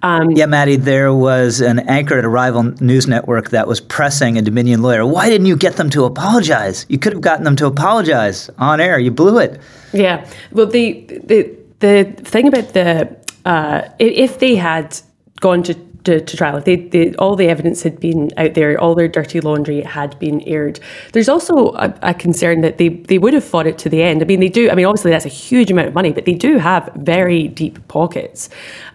[0.04, 4.38] Um, yeah, Maddie, there was an anchor at a rival news network that was pressing
[4.38, 5.06] a Dominion lawyer.
[5.06, 6.86] Why didn't you get them to apologize?
[6.88, 8.98] You could have gotten them to apologize on air.
[8.98, 9.60] You blew it.
[9.92, 10.26] Yeah.
[10.54, 14.98] Well, the the the thing about the uh, if they had
[15.42, 15.74] gone to,
[16.06, 19.42] to, to trial, they, they, all the evidence had been out there, all their dirty
[19.42, 20.80] laundry had been aired.
[21.12, 24.22] There's also a, a, concern that they, they would have fought it to the end.
[24.22, 26.34] I mean, they do, I mean, obviously that's a huge amount of money, but they
[26.34, 28.50] do have very deep pockets.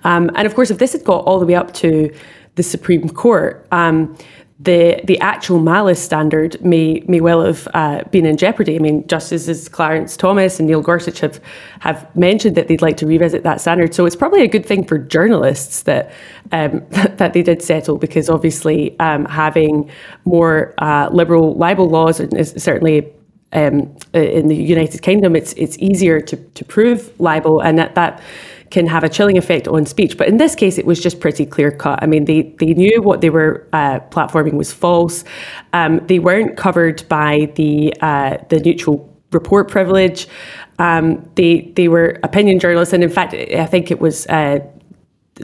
[0.04, 2.10] Um, and of course, if this had got all the way up to
[2.54, 4.16] the Supreme Court, um,
[4.62, 8.76] the the actual malice standard may may well have uh, been in jeopardy.
[8.76, 11.40] I mean, Justices Clarence Thomas and Neil Gorsuch have
[11.80, 13.94] have mentioned that they'd like to revisit that standard.
[13.94, 16.12] So it's probably a good thing for journalists that
[16.52, 19.90] um, that they did settle, because obviously um, having
[20.26, 23.12] more uh, liberal libel laws is certainly.
[23.52, 28.22] Um, in the United Kingdom, it's it's easier to, to prove libel, and that, that
[28.70, 30.16] can have a chilling effect on speech.
[30.16, 31.98] But in this case, it was just pretty clear cut.
[32.02, 35.24] I mean, they, they knew what they were uh, platforming was false.
[35.72, 40.28] Um, they weren't covered by the uh, the neutral report privilege.
[40.78, 44.60] Um, they they were opinion journalists, and in fact, I think it was uh,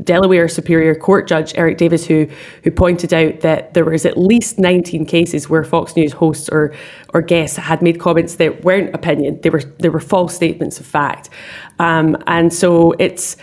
[0.04, 2.28] Delaware Superior Court Judge Eric Davis, who
[2.64, 6.74] who pointed out that there was at least 19 cases where Fox News hosts or
[7.14, 10.86] or guests had made comments that weren't opinion; they were they were false statements of
[10.86, 11.30] fact,
[11.78, 13.36] um, and so it's.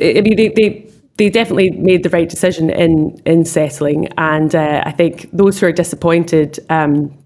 [0.00, 4.82] I mean, they, they they definitely made the right decision in in settling, and uh,
[4.84, 6.58] I think those who are disappointed.
[6.68, 7.16] Um,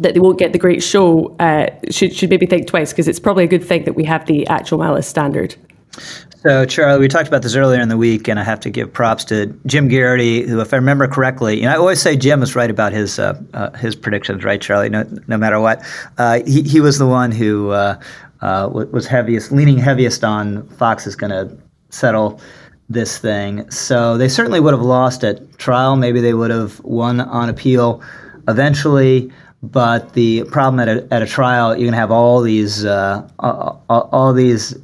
[0.00, 3.20] that they won't get the great show uh, should should maybe think twice because it's
[3.20, 5.54] probably a good thing that we have the actual malice standard.
[6.46, 8.92] So, Charlie, we talked about this earlier in the week, and I have to give
[8.92, 12.42] props to Jim Geraghty, who, if I remember correctly, you know, I always say Jim
[12.42, 14.90] is right about his uh, uh, his predictions, right, Charlie?
[14.90, 15.82] No, no matter what,
[16.18, 17.98] uh, he he was the one who uh,
[18.42, 21.56] uh, was heaviest, leaning heaviest on Fox is going to
[21.88, 22.38] settle
[22.90, 23.70] this thing.
[23.70, 25.96] So they certainly would have lost at trial.
[25.96, 28.02] Maybe they would have won on appeal
[28.48, 29.32] eventually.
[29.62, 33.26] But the problem at a, at a trial, you're going to have all these uh,
[33.38, 34.76] all, all these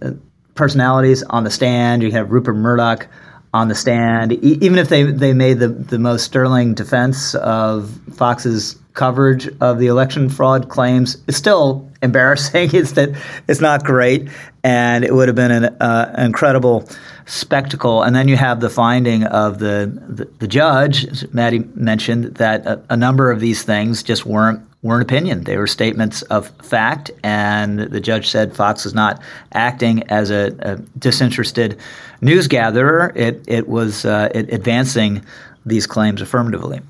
[0.61, 2.03] personalities on the stand.
[2.03, 3.07] You have Rupert Murdoch
[3.55, 4.33] on the stand.
[4.33, 9.79] E- even if they, they made the, the most sterling defense of Fox's coverage of
[9.79, 12.69] the election fraud claims, it's still embarrassing.
[12.75, 13.11] It's that
[13.49, 14.29] it's not great,
[14.63, 16.87] and it would have been an uh, incredible
[17.25, 18.03] spectacle.
[18.03, 22.83] And then you have the finding of the the, the judge, Maddy mentioned, that a,
[22.91, 25.45] a number of these things just weren't weren't opinion.
[25.45, 29.21] They were statements of fact, and the judge said Fox was not
[29.53, 31.79] acting as a, a disinterested
[32.21, 33.13] news gatherer.
[33.15, 35.25] It it was uh, it advancing
[35.67, 36.81] these claims affirmatively.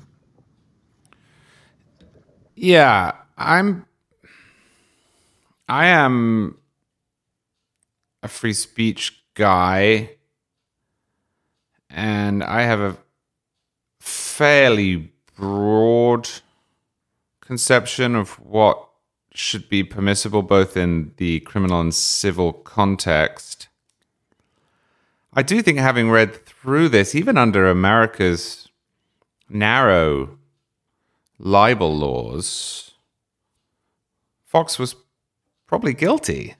[2.55, 3.85] Yeah, I'm.
[5.67, 6.57] I am
[8.23, 10.11] a free speech guy,
[11.89, 12.97] and I have a
[13.99, 16.29] fairly broad
[17.51, 18.87] conception of what
[19.33, 23.67] should be permissible both in the criminal and civil context.
[25.33, 28.69] I do think, having read through this, even under America's
[29.49, 30.37] narrow
[31.39, 32.91] libel laws,
[34.45, 34.95] Fox was
[35.67, 36.51] probably guilty,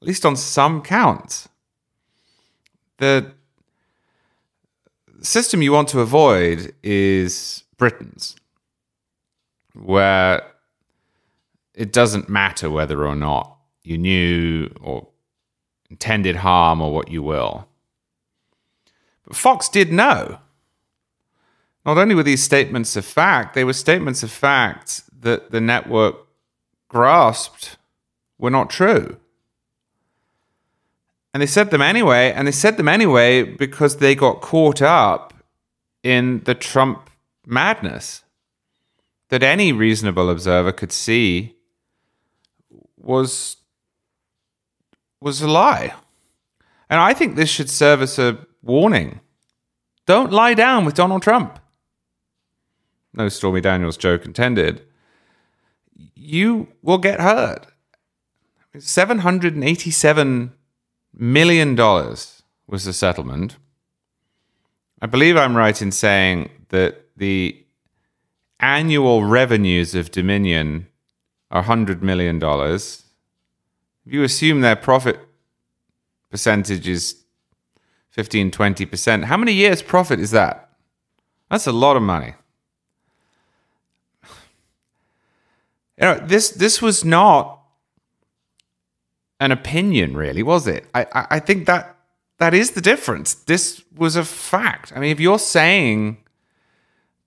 [0.00, 1.46] at least on some counts.
[2.96, 3.32] The
[5.20, 8.34] system you want to avoid is Britain's
[9.74, 10.42] where
[11.74, 15.08] it doesn't matter whether or not you knew or
[15.90, 17.66] intended harm or what you will.
[19.26, 20.38] But Fox did know.
[21.84, 26.16] Not only were these statements of fact, they were statements of fact that the network
[26.88, 27.76] grasped
[28.38, 29.16] were not true.
[31.34, 35.32] And they said them anyway, and they said them anyway because they got caught up
[36.02, 37.08] in the Trump
[37.46, 38.22] madness
[39.32, 41.56] that any reasonable observer could see
[42.98, 43.56] was
[45.22, 45.94] was a lie.
[46.90, 49.20] And I think this should serve as a warning.
[50.04, 51.58] Don't lie down with Donald Trump.
[53.14, 54.82] No Stormy Daniels joke intended.
[56.14, 57.66] You will get hurt.
[58.76, 60.50] $787
[61.14, 63.56] million was the settlement.
[65.00, 67.61] I believe I'm right in saying that the
[68.62, 70.86] annual revenues of Dominion
[71.50, 75.18] are $100 million, if you assume their profit
[76.30, 77.16] percentage is
[78.10, 80.70] 15, 20%, how many years' profit is that?
[81.50, 82.34] That's a lot of money.
[85.98, 87.60] You know, this this was not
[89.38, 90.86] an opinion, really, was it?
[90.94, 91.94] I, I, I think that
[92.38, 93.34] that is the difference.
[93.34, 94.92] This was a fact.
[94.96, 96.16] I mean, if you're saying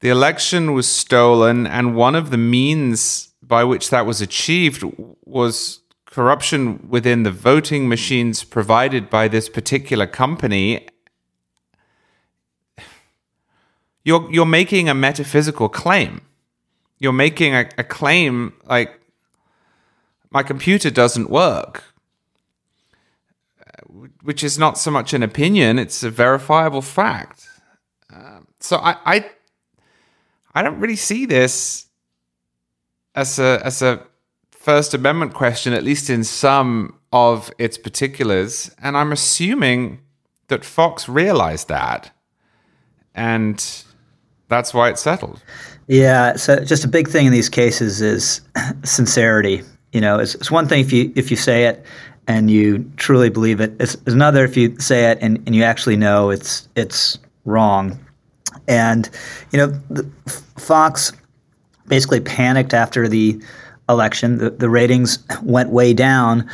[0.01, 4.83] the election was stolen, and one of the means by which that was achieved
[5.23, 10.87] was corruption within the voting machines provided by this particular company.
[14.03, 16.21] You're, you're making a metaphysical claim.
[16.99, 18.99] You're making a, a claim like,
[20.29, 21.83] my computer doesn't work
[24.21, 27.47] which is not so much an opinion, it's a verifiable fact.
[28.13, 29.29] Um, so I, I,
[30.55, 31.87] I don't really see this
[33.13, 34.01] as a as a
[34.51, 38.71] First Amendment question, at least in some of its particulars.
[38.81, 39.99] And I'm assuming
[40.47, 42.11] that Fox realized that,
[43.13, 43.63] and
[44.47, 45.43] that's why it settled.
[45.87, 48.41] Yeah, so just a big thing in these cases is
[48.83, 49.61] sincerity.
[49.91, 51.85] You know, it's, it's one thing if you if you say it
[52.27, 53.73] and you truly believe it.
[53.79, 57.99] It's, it's another if you say it and, and you actually know it's it's wrong.
[58.67, 59.09] And
[59.51, 59.79] you know,
[60.57, 61.11] Fox
[61.87, 63.39] basically panicked after the
[63.89, 64.37] election.
[64.37, 66.49] The, the ratings went way down.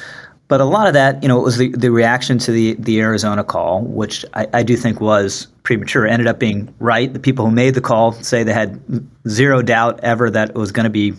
[0.48, 3.42] But a lot of that, you know, was the, the reaction to the, the Arizona
[3.42, 6.06] call, which I, I do think was premature.
[6.06, 7.12] It ended up being right.
[7.12, 8.82] The people who made the call say they had
[9.30, 11.14] zero doubt ever that it was going to be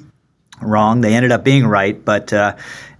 [0.60, 1.00] wrong.
[1.00, 2.56] They ended up being right, but uh,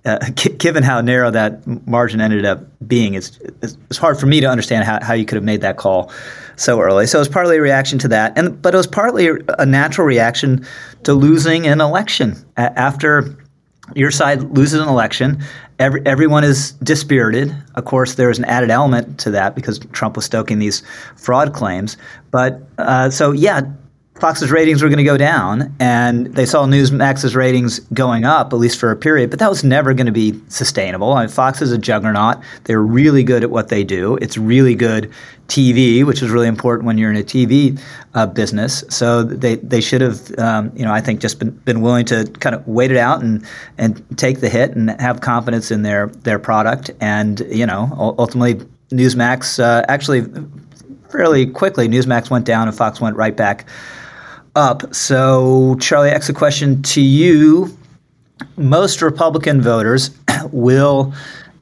[0.07, 0.19] uh,
[0.57, 4.85] given how narrow that margin ended up being, it's, it's hard for me to understand
[4.85, 6.11] how, how you could have made that call
[6.57, 7.07] so early.
[7.07, 9.29] So it was partly a reaction to that, and but it was partly
[9.59, 10.67] a natural reaction
[11.05, 13.37] to losing an election after
[13.95, 15.43] your side loses an election.
[15.79, 17.55] Every, everyone is dispirited.
[17.75, 20.83] Of course, there is an added element to that because Trump was stoking these
[21.17, 21.97] fraud claims.
[22.31, 23.63] But uh, so yeah,
[24.21, 28.57] Fox's ratings were going to go down, and they saw Newsmax's ratings going up, at
[28.57, 31.13] least for a period, but that was never going to be sustainable.
[31.15, 32.37] I mean, Fox is a juggernaut.
[32.65, 34.17] They're really good at what they do.
[34.17, 35.11] It's really good
[35.49, 37.81] TV, which is really important when you're in a TV
[38.15, 38.85] uh, business.
[38.91, 42.25] So they, they should have, um, you know, I think just been, been willing to
[42.39, 43.45] kind of wait it out and,
[43.79, 46.91] and take the hit and have confidence in their, their product.
[47.01, 50.23] And, you know, ultimately, Newsmax uh, actually
[51.11, 53.67] fairly quickly, Newsmax went down and Fox went right back
[54.55, 54.95] up.
[54.95, 57.77] So, Charlie, I ask a question to you.
[58.57, 60.11] Most Republican voters
[60.53, 61.13] will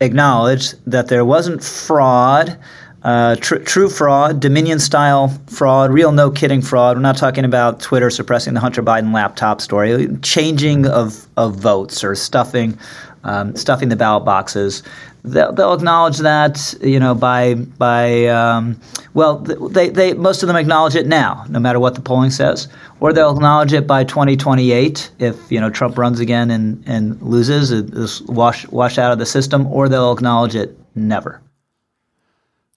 [0.01, 2.59] acknowledge that there wasn't fraud,
[3.03, 6.97] uh, tr- true fraud, Dominion style fraud, real no kidding fraud.
[6.97, 12.03] We're not talking about Twitter suppressing the Hunter Biden laptop story, changing of, of votes
[12.03, 12.79] or stuffing,
[13.25, 14.83] um, stuffing the ballot boxes
[15.25, 18.81] they'll, they'll acknowledge that you know by by um,
[19.15, 22.69] well they, they most of them acknowledge it now no matter what the polling says.
[23.01, 27.71] Or they'll acknowledge it by 2028 if you know Trump runs again and, and loses
[27.71, 31.41] is wash wash out of the system or they'll acknowledge it never.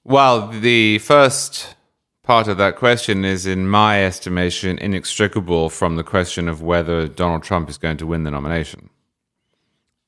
[0.04, 1.76] Well the first
[2.24, 7.44] part of that question is in my estimation inextricable from the question of whether Donald
[7.44, 8.90] Trump is going to win the nomination.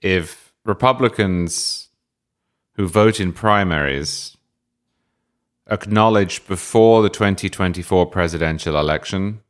[0.02, 1.85] If Republicans
[2.76, 4.38] who vote in primaries
[5.70, 9.42] acknowledged before the 2024 presidential election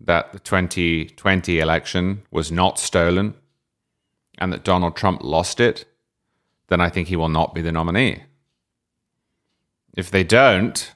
[0.00, 3.34] that the 2020 election was not stolen
[4.38, 5.84] and that Donald Trump lost it,
[6.68, 8.24] then I think he will not be the nominee.
[9.96, 10.92] If they don't,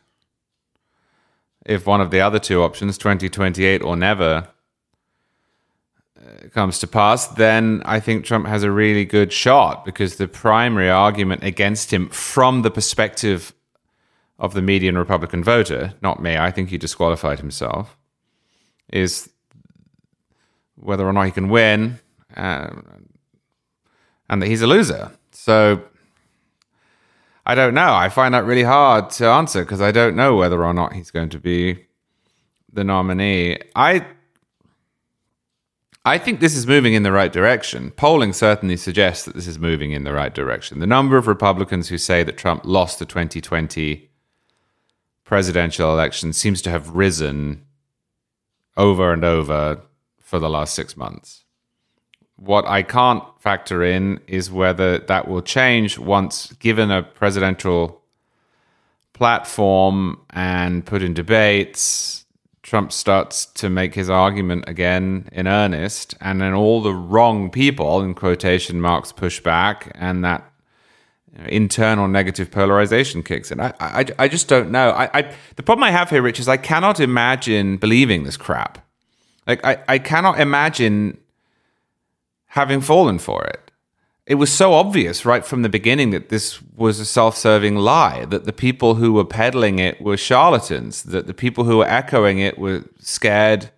[1.64, 4.48] if one of the other two options, 2028 or never,
[6.52, 10.90] comes to pass, then I think Trump has a really good shot because the primary
[10.90, 13.52] argument against him from the perspective
[14.38, 17.96] of the median Republican voter, not me, I think he disqualified himself,
[18.92, 19.28] is
[20.76, 21.98] whether or not he can win
[22.36, 22.70] uh,
[24.30, 25.10] and that he's a loser.
[25.32, 25.82] So
[27.44, 27.94] I don't know.
[27.94, 31.10] I find that really hard to answer because I don't know whether or not he's
[31.10, 31.86] going to be
[32.72, 33.58] the nominee.
[33.74, 34.06] I
[36.04, 37.90] I think this is moving in the right direction.
[37.90, 40.78] Polling certainly suggests that this is moving in the right direction.
[40.78, 44.08] The number of Republicans who say that Trump lost the 2020
[45.24, 47.66] presidential election seems to have risen
[48.76, 49.82] over and over
[50.18, 51.44] for the last six months.
[52.36, 58.00] What I can't factor in is whether that will change once given a presidential
[59.12, 62.24] platform and put in debates
[62.68, 68.02] Trump starts to make his argument again in earnest, and then all the wrong people,
[68.02, 70.44] in quotation marks, push back, and that
[71.46, 73.60] internal negative polarization kicks in.
[73.60, 74.90] I, I, I just don't know.
[74.90, 78.84] I, I, the problem I have here, Rich, is I cannot imagine believing this crap.
[79.46, 81.16] Like, I, I cannot imagine
[82.48, 83.67] having fallen for it
[84.28, 88.44] it was so obvious right from the beginning that this was a self-serving lie that
[88.44, 92.58] the people who were peddling it were charlatans that the people who were echoing it
[92.58, 93.70] were scared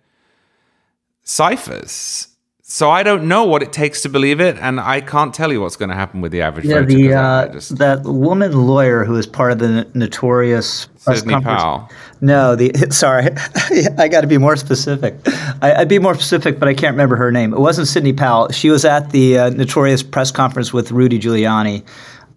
[1.23, 2.27] ciphers
[2.71, 5.59] so I don't know what it takes to believe it, and I can't tell you
[5.59, 6.85] what's going to happen with the average yeah, voter.
[6.85, 7.77] The, uh, just...
[7.79, 11.89] that woman lawyer who is part of the notorious Sidney Powell.
[12.21, 13.25] No, the sorry,
[13.97, 15.15] I got to be more specific.
[15.61, 17.53] I, would be more specific, but I can't remember her name.
[17.53, 18.49] It wasn't Sidney Powell.
[18.53, 21.83] She was at the uh, notorious press conference with Rudy Giuliani.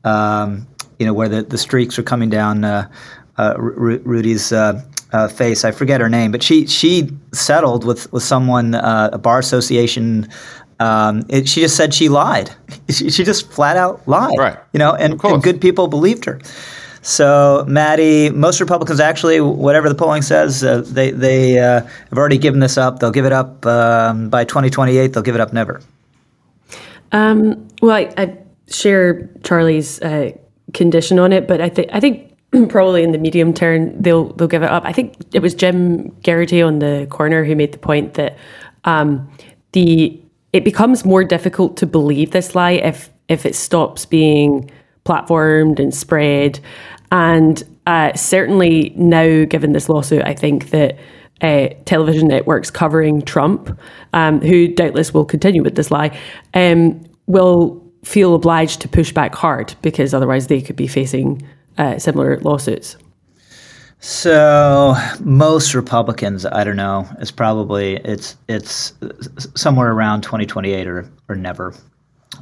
[0.03, 0.67] Um,
[0.99, 2.91] you know where the, the streaks are coming down uh,
[3.39, 4.53] uh, Rudy's
[5.15, 5.65] uh, face.
[5.65, 10.29] I forget her name, but she she settled with with someone, uh, a bar association.
[10.81, 12.51] Um, it, she just said she lied.
[12.91, 14.37] She, she, just flat out lied.
[14.39, 14.59] Right.
[14.75, 16.39] You know, and, and good people believed her.
[17.01, 22.37] So, Maddy, most Republicans actually, whatever the polling says, uh, they they uh, have already
[22.37, 22.99] given this up.
[22.99, 25.13] They'll give it up um, by 2028.
[25.13, 25.81] They'll give it up never.
[27.13, 28.39] Um, well, I, I,
[28.69, 30.33] share Charlie's uh,
[30.73, 32.34] condition on it, but I think I think
[32.69, 34.85] probably in the medium term they'll they'll give it up.
[34.85, 38.37] I think it was Jim Geraghty on the corner who made the point that
[38.85, 39.31] um,
[39.73, 40.21] the
[40.53, 44.71] it becomes more difficult to believe this lie if if it stops being
[45.05, 46.61] platformed and spread.
[47.11, 50.99] And uh, certainly now, given this lawsuit, I think that
[51.41, 53.79] uh, television networks covering Trump,
[54.13, 56.19] um, who doubtless will continue with this lie,
[56.55, 61.43] um, will feel obliged to push back hard because otherwise they could be facing
[61.79, 62.97] uh, similar lawsuits.
[64.01, 68.93] So most Republicans, I don't know, it's probably it's it's
[69.55, 71.75] somewhere around 2028 or or never.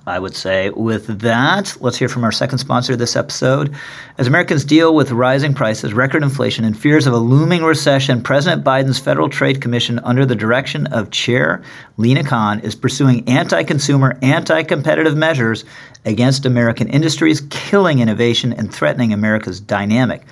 [0.07, 0.70] I would say.
[0.70, 3.74] With that, let's hear from our second sponsor this episode.
[4.18, 8.64] As Americans deal with rising prices, record inflation, and fears of a looming recession, President
[8.64, 11.62] Biden's Federal Trade Commission, under the direction of Chair
[11.97, 15.64] Lina Khan, is pursuing anti consumer, anti competitive measures
[16.05, 20.22] against American industries, killing innovation and threatening America's dynamic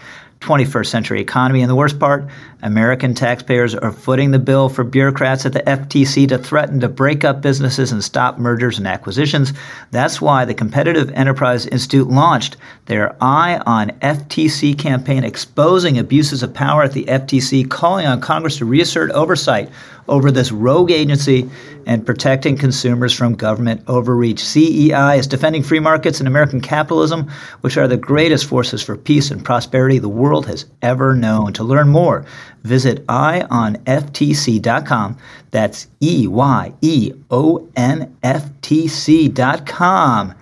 [0.41, 1.61] 21st century economy.
[1.61, 2.27] And the worst part,
[2.63, 7.25] American taxpayers are footing the bill for bureaucrats at the FTC to threaten to break
[7.25, 9.53] up businesses and stop mergers and acquisitions.
[9.91, 16.55] That's why the Competitive Enterprise Institute launched their Eye on FTC campaign exposing abuses of
[16.55, 19.71] power at the FTC, calling on Congress to reassert oversight
[20.11, 21.49] over this rogue agency
[21.87, 24.45] and protecting consumers from government overreach.
[24.45, 27.31] CEI is defending free markets and American capitalism,
[27.63, 31.53] which are the greatest forces for peace and prosperity the world has ever known.
[31.55, 32.27] To learn more,
[32.65, 35.17] visit eyeonftc.com.
[35.51, 40.35] That's E Y E O N F T C.com.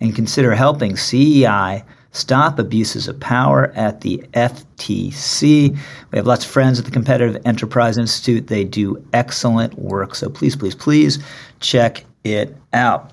[0.00, 5.70] And consider helping CEI stop abuses of power at the FTC.
[5.70, 8.48] We have lots of friends at the Competitive Enterprise Institute.
[8.48, 10.14] They do excellent work.
[10.14, 11.18] So please, please, please
[11.60, 13.12] check it out.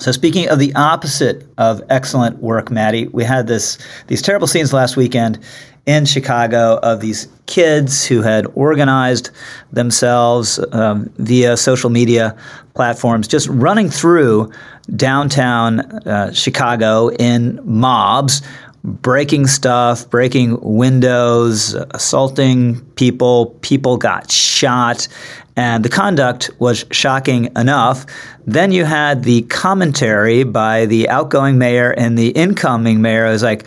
[0.00, 3.76] So speaking of the opposite of excellent work, Maddie, we had this
[4.06, 5.38] these terrible scenes last weekend
[5.84, 9.30] in Chicago of these kids who had organized
[9.72, 12.34] themselves um, via social media
[12.74, 14.50] platforms, just running through
[14.96, 18.40] downtown uh, Chicago in mobs,
[18.84, 23.46] breaking stuff, breaking windows, assaulting people.
[23.60, 25.08] People got shot.
[25.56, 28.06] And the conduct was shocking enough.
[28.46, 33.26] Then you had the commentary by the outgoing mayor and the incoming mayor.
[33.26, 33.66] It was like,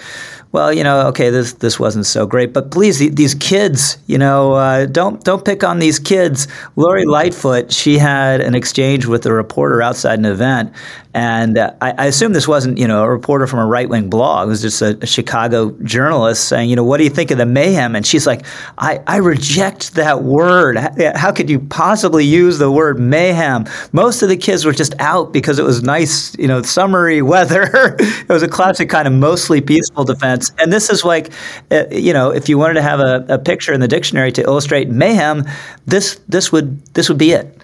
[0.54, 4.54] well, you know, okay, this this wasn't so great, but please, these kids, you know,
[4.54, 6.48] uh, don't don't pick on these kids.
[6.76, 10.72] Lori Lightfoot, she had an exchange with a reporter outside an event,
[11.14, 14.09] and uh, I, I, assume this wasn't, you know, a reporter from a right wing
[14.09, 14.47] blog.
[14.47, 17.38] It was just a, a, Chicago journalist saying, you know, what do you think of
[17.38, 17.95] the mayhem?
[17.95, 18.43] And she's like,
[18.80, 20.78] I, I reject that word.
[21.16, 23.66] How, could you possibly use the word mayhem?
[23.91, 27.95] Most of the kids were just out because it was nice, you know, summery weather.
[27.99, 30.51] it was a classic kind of mostly peaceful defense.
[30.57, 31.32] And this is like,
[31.70, 34.41] uh, you know, if you wanted to have a, a picture in the dictionary to
[34.41, 35.45] illustrate mayhem,
[35.86, 37.61] this this would this would be it.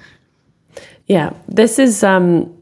[1.08, 2.04] Yeah, this is.
[2.04, 2.56] Um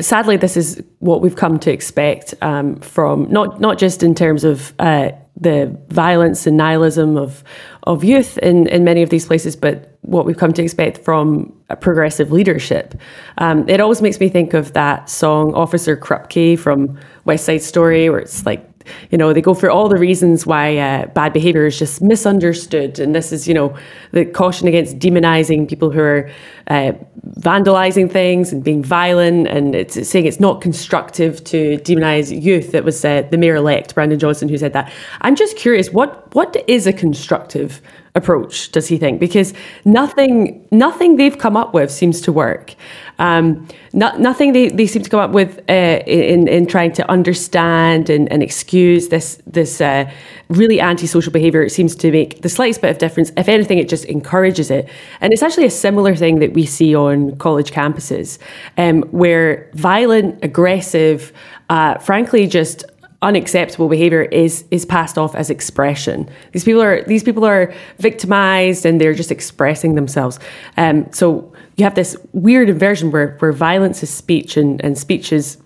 [0.00, 4.44] sadly, this is what we've come to expect um, from not not just in terms
[4.44, 7.42] of uh, the violence and nihilism of
[7.84, 11.52] of youth in, in many of these places, but what we've come to expect from
[11.80, 12.94] progressive leadership.
[13.38, 18.10] Um, it always makes me think of that song "Officer Krupke" from West Side Story,
[18.10, 18.71] where it's like
[19.10, 22.98] you know, they go for all the reasons why uh, bad behavior is just misunderstood.
[22.98, 23.76] And this is, you know,
[24.12, 26.30] the caution against demonizing people who are
[26.68, 26.92] uh,
[27.38, 29.48] vandalizing things and being violent.
[29.48, 32.74] And it's, it's, saying it's not constructive to demonize youth.
[32.74, 34.92] It was uh, the mayor elect, Brandon Johnson, who said that.
[35.20, 37.80] I'm just curious, what what is a constructive
[38.14, 39.20] approach does he think?
[39.20, 39.54] Because
[39.84, 42.74] nothing nothing they've come up with seems to work.
[43.18, 47.10] Um, not, nothing they, they seem to come up with uh, in, in trying to
[47.10, 50.10] understand and, and excuse this this uh,
[50.48, 51.62] really antisocial behavior.
[51.62, 53.32] It seems to make the slightest bit of difference.
[53.36, 54.88] If anything it just encourages it.
[55.20, 58.38] And it's actually a similar thing that we see on college campuses
[58.76, 61.32] um, where violent aggressive
[61.70, 62.84] uh, frankly just
[63.22, 66.28] unacceptable behavior is is passed off as expression.
[66.52, 70.38] These people are these people are victimized and they're just expressing themselves.
[70.76, 75.32] Um, so you have this weird inversion where where violence is speech and, and speech
[75.32, 75.58] is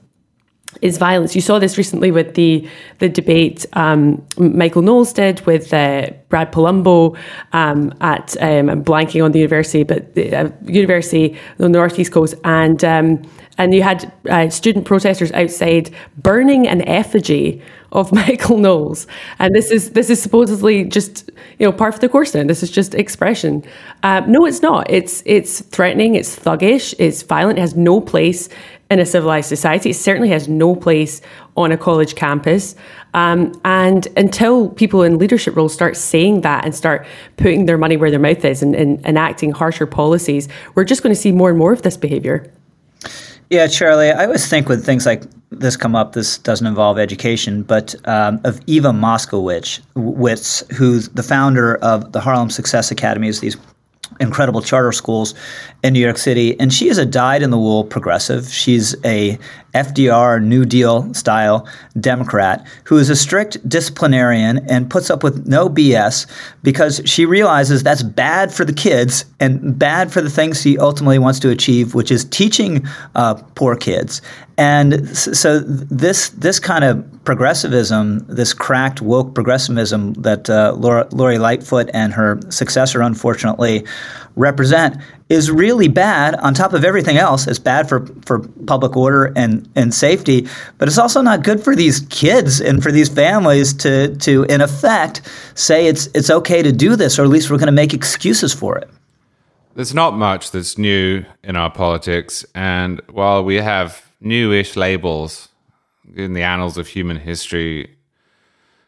[0.82, 1.34] is violence.
[1.34, 6.52] You saw this recently with the the debate um, Michael Knowles did with uh, Brad
[6.52, 7.16] Polumbo
[7.52, 12.12] um, at um, I'm blanking on the university, but the uh, university on the northeast
[12.12, 13.22] coast, and um,
[13.58, 19.06] and you had uh, student protesters outside burning an effigy of Michael Knowles,
[19.38, 22.44] and this is this is supposedly just you know part of the course now.
[22.44, 23.64] This is just expression.
[24.02, 24.90] Uh, no, it's not.
[24.90, 26.14] It's it's threatening.
[26.14, 26.94] It's thuggish.
[26.98, 27.58] It's violent.
[27.58, 28.48] It has no place
[28.90, 29.90] in a civilized society.
[29.90, 31.20] It certainly has no place
[31.56, 32.76] on a college campus.
[33.14, 37.96] Um, and until people in leadership roles start saying that and start putting their money
[37.96, 41.48] where their mouth is and, and enacting harsher policies, we're just going to see more
[41.48, 42.52] and more of this behavior.
[43.50, 47.62] Yeah, Charlie, I always think when things like this come up, this doesn't involve education,
[47.62, 49.80] but um, of Eva Moskowitz,
[50.72, 53.56] who's the founder of the Harlem Success Academies, these
[54.20, 55.34] incredible charter schools
[55.82, 56.58] in New York City.
[56.58, 58.48] And she is a dyed in the wool progressive.
[58.48, 59.38] She's a
[59.76, 61.68] FDR New Deal style
[62.00, 66.26] Democrat who is a strict disciplinarian and puts up with no BS
[66.62, 71.18] because she realizes that's bad for the kids and bad for the things she ultimately
[71.18, 74.22] wants to achieve, which is teaching uh, poor kids.
[74.56, 81.38] And so this this kind of progressivism, this cracked woke progressivism that uh, Laura, Lori
[81.38, 83.84] Lightfoot and her successor, unfortunately,
[84.36, 84.96] represent
[85.28, 87.46] is really bad on top of everything else.
[87.46, 90.46] It's bad for, for public order and, and safety,
[90.78, 94.60] but it's also not good for these kids and for these families to, to in
[94.60, 95.22] effect,
[95.54, 98.54] say it's, it's okay to do this, or at least we're going to make excuses
[98.54, 98.88] for it.
[99.74, 102.46] There's not much that's new in our politics.
[102.54, 105.48] And while we have newish labels
[106.14, 107.96] in the annals of human history,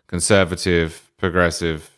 [0.06, 1.90] conservative, progressive,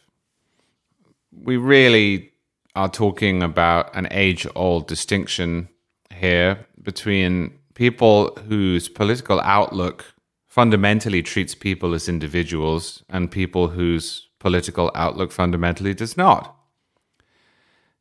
[1.32, 2.32] we really
[2.74, 5.68] are talking about an age old distinction
[6.14, 10.04] here between people whose political outlook
[10.48, 16.56] fundamentally treats people as individuals and people whose political outlook fundamentally does not.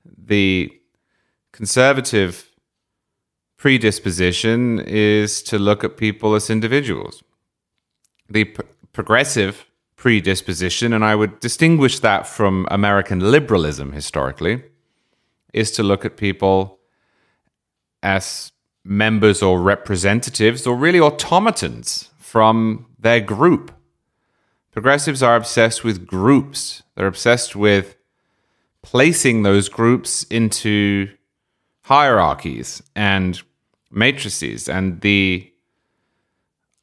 [0.05, 0.71] The
[1.51, 2.48] conservative
[3.59, 7.21] predisposition is to look at people as individuals.
[8.29, 9.65] The p- progressive
[9.97, 14.63] predisposition, and I would distinguish that from American liberalism historically,
[15.53, 16.79] is to look at people
[18.01, 18.53] as
[18.85, 23.73] members or representatives or really automatons from their group.
[24.71, 27.97] Progressives are obsessed with groups, they're obsessed with
[28.83, 31.09] placing those groups into
[31.81, 33.41] hierarchies and
[33.91, 34.69] matrices.
[34.69, 35.51] And the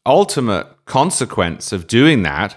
[0.05, 2.57] ultimate consequence of doing that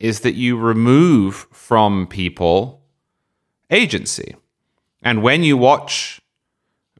[0.00, 2.82] is that you remove from people
[3.70, 4.36] agency.
[5.02, 6.20] And when you watch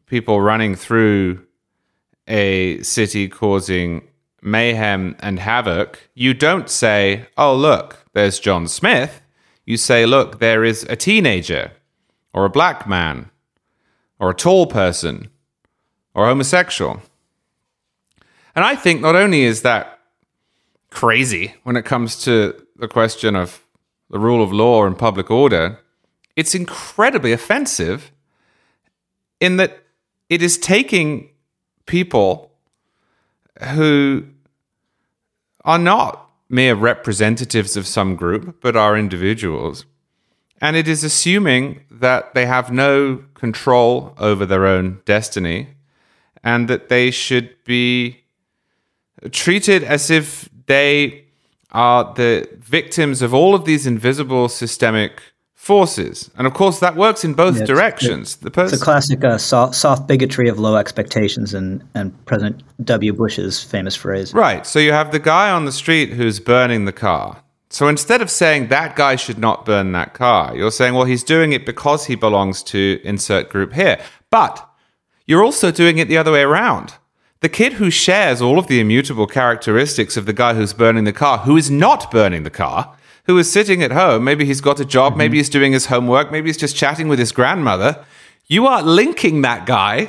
[0.06, 1.44] people running through
[2.26, 4.06] a city causing
[4.42, 9.20] mayhem and havoc, you don't say, oh, look, there's John Smith.
[9.64, 11.72] You say, look, there is a teenager
[12.32, 13.30] or a black man
[14.18, 15.30] or a tall person
[16.18, 17.00] or homosexual.
[18.56, 20.00] And I think not only is that
[20.90, 23.62] crazy when it comes to the question of
[24.10, 25.78] the rule of law and public order,
[26.34, 28.10] it's incredibly offensive
[29.38, 29.78] in that
[30.28, 31.30] it is taking
[31.86, 32.50] people
[33.74, 34.24] who
[35.64, 39.84] are not mere representatives of some group, but are individuals.
[40.60, 45.68] And it is assuming that they have no control over their own destiny
[46.42, 48.20] and that they should be
[49.30, 51.24] treated as if they
[51.72, 55.20] are the victims of all of these invisible systemic
[55.54, 56.30] forces.
[56.38, 58.36] And of course, that works in both yeah, directions.
[58.36, 62.62] the person- it's a classic uh, soft, soft, bigotry of low expectations and, and President
[62.84, 63.12] W.
[63.12, 64.32] Bush's famous phrase.
[64.32, 64.66] Right.
[64.66, 67.42] So you have the guy on the street who's burning the car.
[67.70, 71.22] So instead of saying that guy should not burn that car, you're saying, well, he's
[71.22, 74.00] doing it because he belongs to insert group here.
[74.30, 74.66] But
[75.28, 76.94] you're also doing it the other way around.
[77.40, 81.12] The kid who shares all of the immutable characteristics of the guy who's burning the
[81.12, 84.80] car, who is not burning the car, who is sitting at home, maybe he's got
[84.80, 85.18] a job, mm-hmm.
[85.18, 88.04] maybe he's doing his homework, maybe he's just chatting with his grandmother,
[88.48, 90.08] you are linking that guy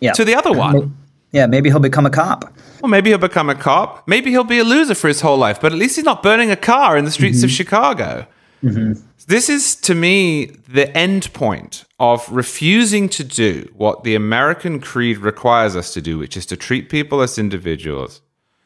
[0.00, 0.12] yeah.
[0.12, 0.94] to the other one.
[1.32, 2.52] Yeah, maybe he'll become a cop.
[2.82, 4.06] Or maybe he'll become a cop.
[4.06, 6.50] Maybe he'll be a loser for his whole life, but at least he's not burning
[6.50, 7.46] a car in the streets mm-hmm.
[7.46, 8.26] of Chicago.
[8.62, 9.00] Mm-hmm.
[9.28, 15.18] This is, to me, the end point of refusing to do what the American creed
[15.18, 18.22] requires us to do, which is to treat people as individuals.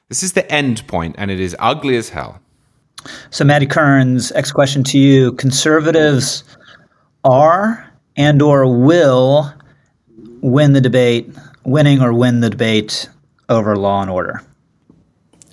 [0.09, 2.39] This is the end point, and it is ugly as hell.
[3.31, 6.45] So, Maddy Kearns, X question to you: Conservatives
[7.25, 9.53] are and or will
[10.43, 11.29] win the debate,
[11.65, 13.09] winning or win the debate
[13.49, 14.41] over law and order.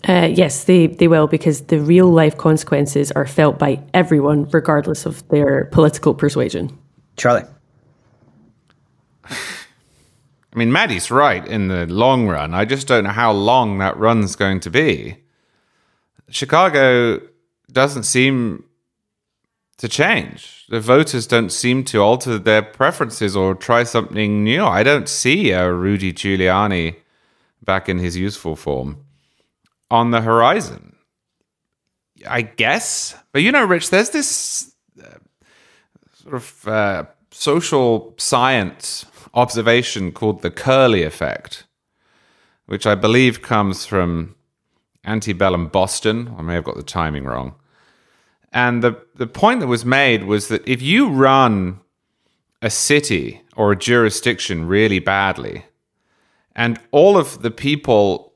[0.10, 5.06] Uh, yes, they, they will because the real life consequences are felt by everyone, regardless
[5.06, 6.76] of their political persuasion.
[7.16, 7.44] Charlie.
[9.26, 9.36] I
[10.56, 12.56] mean, Maddy's right in the long run.
[12.56, 15.18] I just don't know how long that run's going to be.
[16.32, 17.22] Chicago
[17.72, 18.64] doesn't seem
[19.78, 20.66] to change.
[20.70, 24.66] The voters don't seem to alter their preferences or try something new.
[24.66, 26.96] I don't see a Rudy Giuliani
[27.64, 29.06] back in his useful form
[29.90, 30.96] on the horizon.
[32.28, 33.16] I guess.
[33.32, 35.20] But you know, Rich, there's this uh,
[36.14, 41.66] sort of uh, social science observation called the Curley effect,
[42.66, 44.36] which I believe comes from
[45.06, 46.34] antebellum Boston.
[46.38, 47.56] I may have got the timing wrong.
[48.52, 51.80] And the, the point that was made was that if you run
[52.62, 55.66] a city or a jurisdiction really badly,
[56.56, 58.29] and all of the people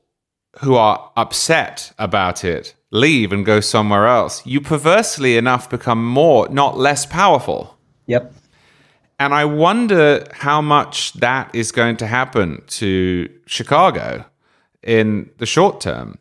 [0.60, 6.48] who are upset about it leave and go somewhere else, you perversely enough become more,
[6.48, 7.76] not less powerful.
[8.06, 8.32] Yep.
[9.18, 14.24] And I wonder how much that is going to happen to Chicago
[14.82, 16.18] in the short term.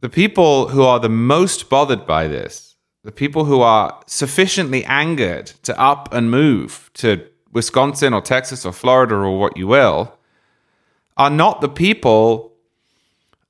[0.00, 5.46] The people who are the most bothered by this, the people who are sufficiently angered
[5.64, 10.18] to up and move to Wisconsin or Texas or Florida or what you will,
[11.16, 12.55] are not the people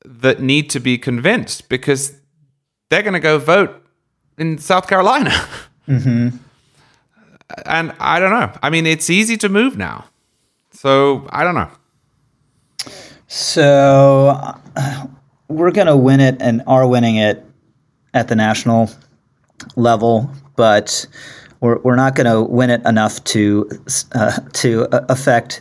[0.07, 2.19] that need to be convinced because
[2.89, 3.85] they're going to go vote
[4.39, 5.33] in South Carolina.
[5.87, 6.37] Mm-hmm.
[7.65, 8.51] And I don't know.
[8.61, 10.07] I mean, it's easy to move now.
[10.73, 11.71] So I don't know.
[13.29, 14.59] So
[15.47, 17.45] we're going to win it and are winning it
[18.15, 18.91] at the national
[19.77, 21.07] level, but
[21.61, 23.69] we're, we're not going to win it enough to
[24.13, 25.61] uh, to affect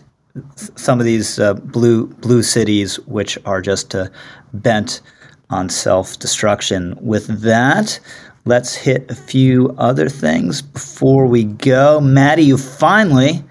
[0.76, 4.08] some of these uh, blue blue cities, which are just uh,
[4.54, 5.02] bent
[5.50, 6.98] on self destruction.
[7.02, 8.00] With that,
[8.46, 12.02] let's hit a few other things before we go.
[12.02, 13.44] Maddy, you finally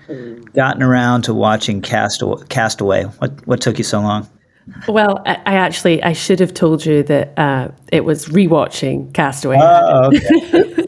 [0.55, 2.45] gotten around to watching Castaway.
[2.49, 3.05] Castaway.
[3.05, 4.28] What what took you so long?
[4.88, 9.58] Well, I, I, actually I should have told you that uh, it was rewatching Castaway.
[9.60, 10.86] Oh, okay.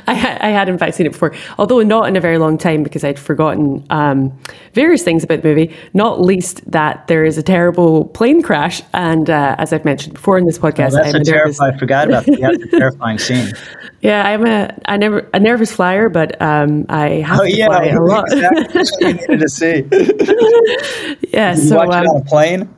[0.06, 2.82] I, I, had in fact seen it before, although not in a very long time
[2.82, 4.38] because I'd forgotten um,
[4.74, 5.74] various things about the movie.
[5.94, 10.36] Not least that there is a terrible plane crash, and uh, as I've mentioned before
[10.36, 11.60] in this podcast, oh, that's I'm a, nervous...
[11.60, 12.38] I forgot about that.
[12.38, 13.52] That's a terrifying scene.
[14.00, 17.68] Yeah, I'm a I never a nervous flyer, but um, I have oh, to yeah,
[17.68, 18.30] fly a lot.
[18.30, 18.64] exactly.
[18.74, 19.66] That's what you needed to see.
[21.32, 22.68] yeah, Did you so watch um, it on a plane.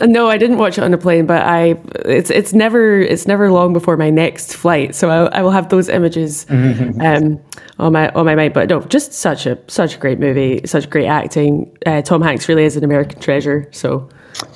[0.00, 1.76] No, I didn't watch it on a plane, but I
[2.06, 5.68] it's it's never it's never long before my next flight, so I, I will have
[5.68, 7.40] those images um,
[7.78, 8.54] on my on my mind.
[8.54, 11.76] But no, just such a such a great movie, such great acting.
[11.84, 13.68] Uh, Tom Hanks really is an American treasure.
[13.72, 14.08] So,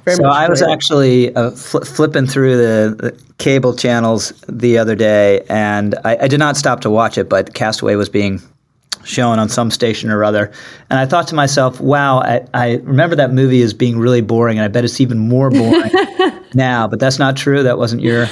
[0.09, 5.45] so I was actually uh, fl- flipping through the, the, cable channels the other day,
[5.49, 8.41] and I, I did not stop to watch it, but Castaway was being
[9.05, 10.53] shown on some station or other.
[10.91, 14.59] And I thought to myself, wow, I, I remember that movie as being really boring,
[14.59, 15.91] and I bet it's even more boring
[16.55, 16.89] now.
[16.89, 17.63] But that's not true.
[17.63, 18.27] That wasn't your.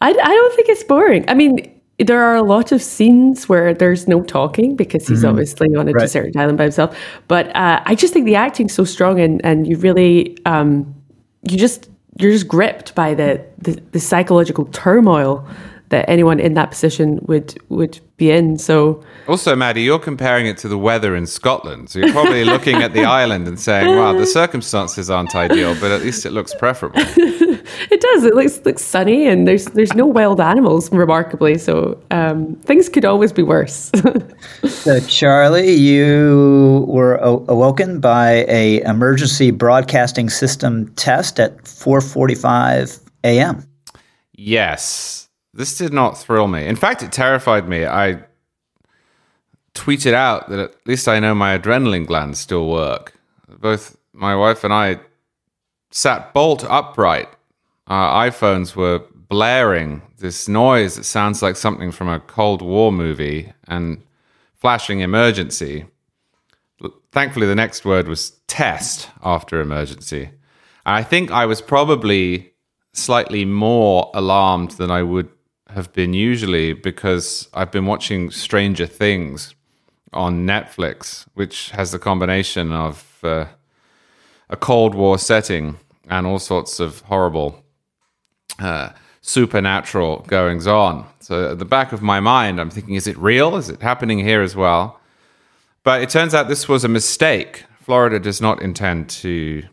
[0.00, 1.24] I, I don't think it's boring.
[1.28, 5.28] I mean, there are a lot of scenes where there's no talking because he's mm-hmm.
[5.28, 6.02] obviously on a right.
[6.02, 6.98] deserted island by himself.
[7.28, 10.94] But uh, I just think the acting's so strong, and and you really, um,
[11.48, 11.88] you just
[12.18, 15.46] you're just gripped by the, the, the psychological turmoil
[15.90, 18.58] that anyone in that position would would be in.
[18.58, 21.90] So also, Maddy, you're comparing it to the weather in Scotland.
[21.90, 25.90] So you're probably looking at the island and saying, "Wow, the circumstances aren't ideal, but
[25.90, 26.98] at least it looks preferable."
[27.90, 28.24] it does.
[28.24, 31.58] It looks looks sunny, and there's there's no wild animals, remarkably.
[31.58, 33.90] So um, things could always be worse.
[34.64, 43.62] so, Charlie, you were awoken by a emergency broadcasting system test at 4:45 a.m.
[44.32, 45.25] Yes.
[45.56, 46.66] This did not thrill me.
[46.66, 47.86] In fact, it terrified me.
[47.86, 48.22] I
[49.74, 53.14] tweeted out that at least I know my adrenaline glands still work.
[53.48, 55.00] Both my wife and I
[55.90, 57.30] sat bolt upright.
[57.86, 63.50] Our iPhones were blaring this noise that sounds like something from a Cold War movie
[63.66, 64.02] and
[64.54, 65.86] flashing emergency.
[67.12, 70.30] Thankfully, the next word was test after emergency.
[70.84, 72.52] I think I was probably
[72.92, 75.30] slightly more alarmed than I would
[75.68, 79.54] have been usually because I've been watching Stranger Things
[80.12, 83.46] on Netflix, which has the combination of uh,
[84.48, 85.76] a Cold War setting
[86.08, 87.64] and all sorts of horrible
[88.58, 88.90] uh,
[89.20, 91.06] supernatural goings on.
[91.20, 93.56] So at the back of my mind, I'm thinking, is it real?
[93.56, 95.00] Is it happening here as well?
[95.82, 97.64] But it turns out this was a mistake.
[97.80, 99.64] Florida does not intend to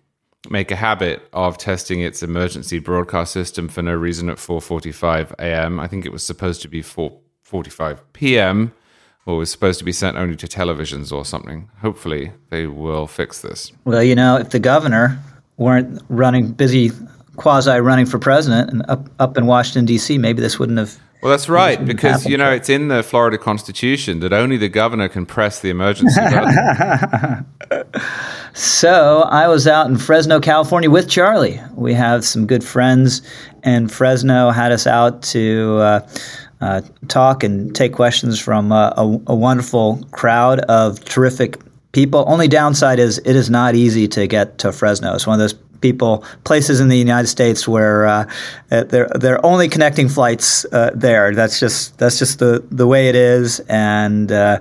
[0.50, 5.80] make a habit of testing its emergency broadcast system for no reason at 4:45 a.m.
[5.80, 8.74] I think it was supposed to be 4:45 p.m.
[9.26, 11.70] or was supposed to be sent only to televisions or something.
[11.82, 13.72] Hopefully, they will fix this.
[13.86, 15.20] Well, you know, if the governor
[15.58, 16.92] weren't running busy
[17.36, 20.98] quasi running for president and up up in Washington D.C., maybe this wouldn't have.
[21.24, 25.08] Well, that's right, because you know it's in the Florida Constitution that only the governor
[25.08, 27.46] can press the emergency button.
[28.54, 31.62] so I was out in Fresno, California, with Charlie.
[31.76, 33.22] We have some good friends,
[33.64, 35.78] and Fresno had us out to.
[35.78, 36.08] Uh,
[36.60, 41.58] uh, talk and take questions from uh, a, a wonderful crowd of terrific
[41.92, 42.24] people.
[42.26, 45.14] Only downside is it is not easy to get to Fresno.
[45.14, 48.26] It's one of those people places in the United States where uh,
[48.72, 51.36] uh, they're they're only connecting flights uh, there.
[51.36, 54.60] That's just that's just the the way it is, and uh,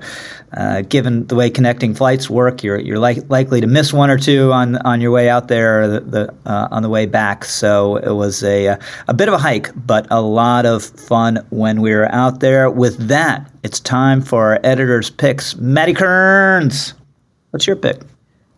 [0.55, 4.18] uh, given the way connecting flights work, you're you're li- likely to miss one or
[4.18, 7.45] two on on your way out there, the, the uh, on the way back.
[7.45, 8.77] So it was a
[9.09, 12.68] a bit of a hike, but a lot of fun when we were out there.
[12.68, 15.57] With that, it's time for our editor's picks.
[15.57, 16.95] Maddy Kearns,
[17.53, 18.03] what's your pick?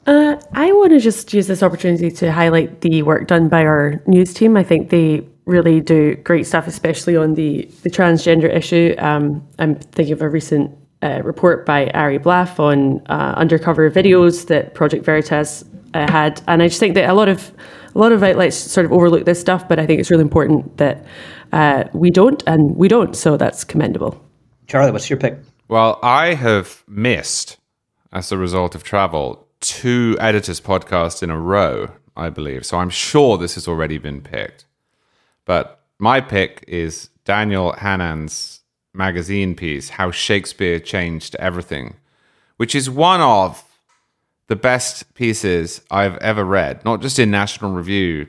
[0.06, 4.02] Uh, I want to just use this opportunity to highlight the work done by our
[4.06, 4.56] news team.
[4.56, 8.94] I think they really do great stuff, especially on the, the transgender issue.
[8.98, 14.46] Um, I'm thinking of a recent uh, report by Ari Blaff on uh, undercover videos
[14.48, 17.52] that Project Veritas uh, had, and I just think that a lot of
[17.94, 20.78] a lot of outlets sort of overlook this stuff, but I think it's really important
[20.78, 21.04] that
[21.52, 23.14] uh, we don't, and we don't.
[23.14, 24.20] So that's commendable.
[24.66, 25.38] Charlie, what's your pick?
[25.68, 27.58] Well, I have missed
[28.12, 32.66] as a result of travel two editors podcasts in a row, I believe.
[32.66, 34.66] So I'm sure this has already been picked.
[35.46, 38.60] But my pick is Daniel Hannan's
[38.92, 41.96] magazine piece, How Shakespeare Changed Everything,
[42.58, 43.64] which is one of
[44.48, 48.28] the best pieces I've ever read, not just in National Review,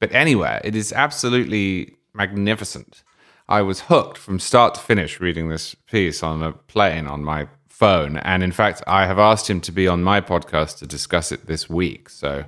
[0.00, 0.60] but anywhere.
[0.64, 3.04] It is absolutely magnificent.
[3.48, 7.46] I was hooked from start to finish reading this piece on a plane on my
[7.78, 8.16] phone.
[8.18, 11.46] And in fact, I have asked him to be on my podcast to discuss it
[11.46, 12.08] this week.
[12.08, 12.44] So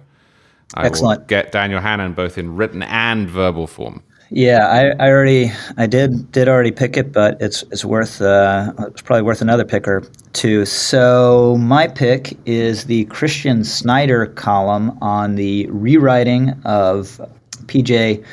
[0.74, 1.20] I Excellent.
[1.20, 4.02] will get Daniel Hannan both in written and verbal form.
[4.32, 8.72] Yeah, I, I already I did did already pick it, but it's it's worth uh,
[8.78, 10.02] it's probably worth another pick or
[10.32, 10.64] two.
[10.64, 17.20] So my pick is the Christian Schneider column on the rewriting of
[17.66, 18.24] PJ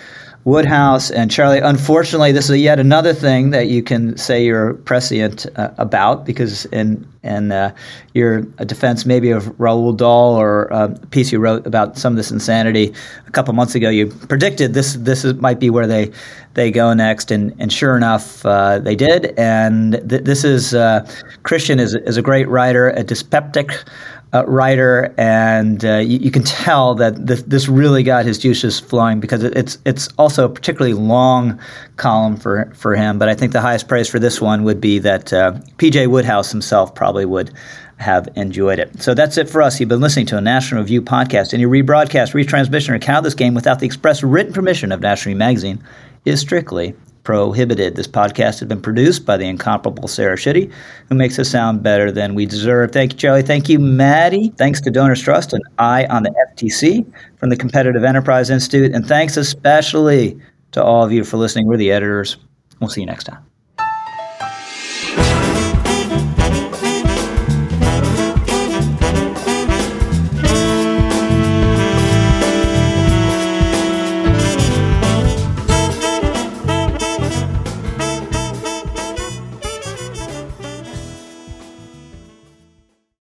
[0.47, 1.59] Wodehouse and Charlie.
[1.59, 6.63] Unfortunately, this is yet another thing that you can say you're prescient uh, about because
[6.67, 7.75] in in uh,
[8.13, 12.17] your defense maybe of Roald Dahl or uh, a piece you wrote about some of
[12.17, 12.93] this insanity
[13.27, 16.13] a couple months ago, you predicted this this is, might be where they
[16.53, 19.33] they go next, and and sure enough, uh, they did.
[19.37, 21.05] And th- this is uh,
[21.43, 23.83] Christian is is a great writer, a dyspeptic
[24.33, 28.79] uh, writer, and uh, you, you, can tell that this, this, really got his juices
[28.79, 31.59] flowing because it, it's it's also a particularly long
[31.95, 33.17] column for for him.
[33.19, 36.07] But I think the highest praise for this one would be that uh, P.J.
[36.07, 37.53] Wodehouse himself probably would
[37.97, 39.01] have enjoyed it.
[39.01, 39.79] So that's it for us.
[39.79, 41.53] You've been listening to a National Review podcast.
[41.53, 45.39] Any rebroadcast, retransmission, or count this game without the express written permission of National Review
[45.39, 45.83] Magazine
[46.25, 46.93] is strictly
[47.27, 47.97] prohibited.
[47.97, 50.71] This podcast has been produced by the incomparable Sarah Schutte,
[51.09, 52.93] who makes us sound better than we deserve.
[52.93, 53.41] Thank you, Joey.
[53.41, 54.53] Thank you, Maddy.
[54.55, 57.05] Thanks to Donors Trust and Eye on the FTC
[57.35, 58.95] from the Competitive Enterprise Institute.
[58.95, 60.39] And thanks especially
[60.71, 61.67] to all of you for listening.
[61.67, 62.37] We're the editors.
[62.79, 63.46] We'll see you next time.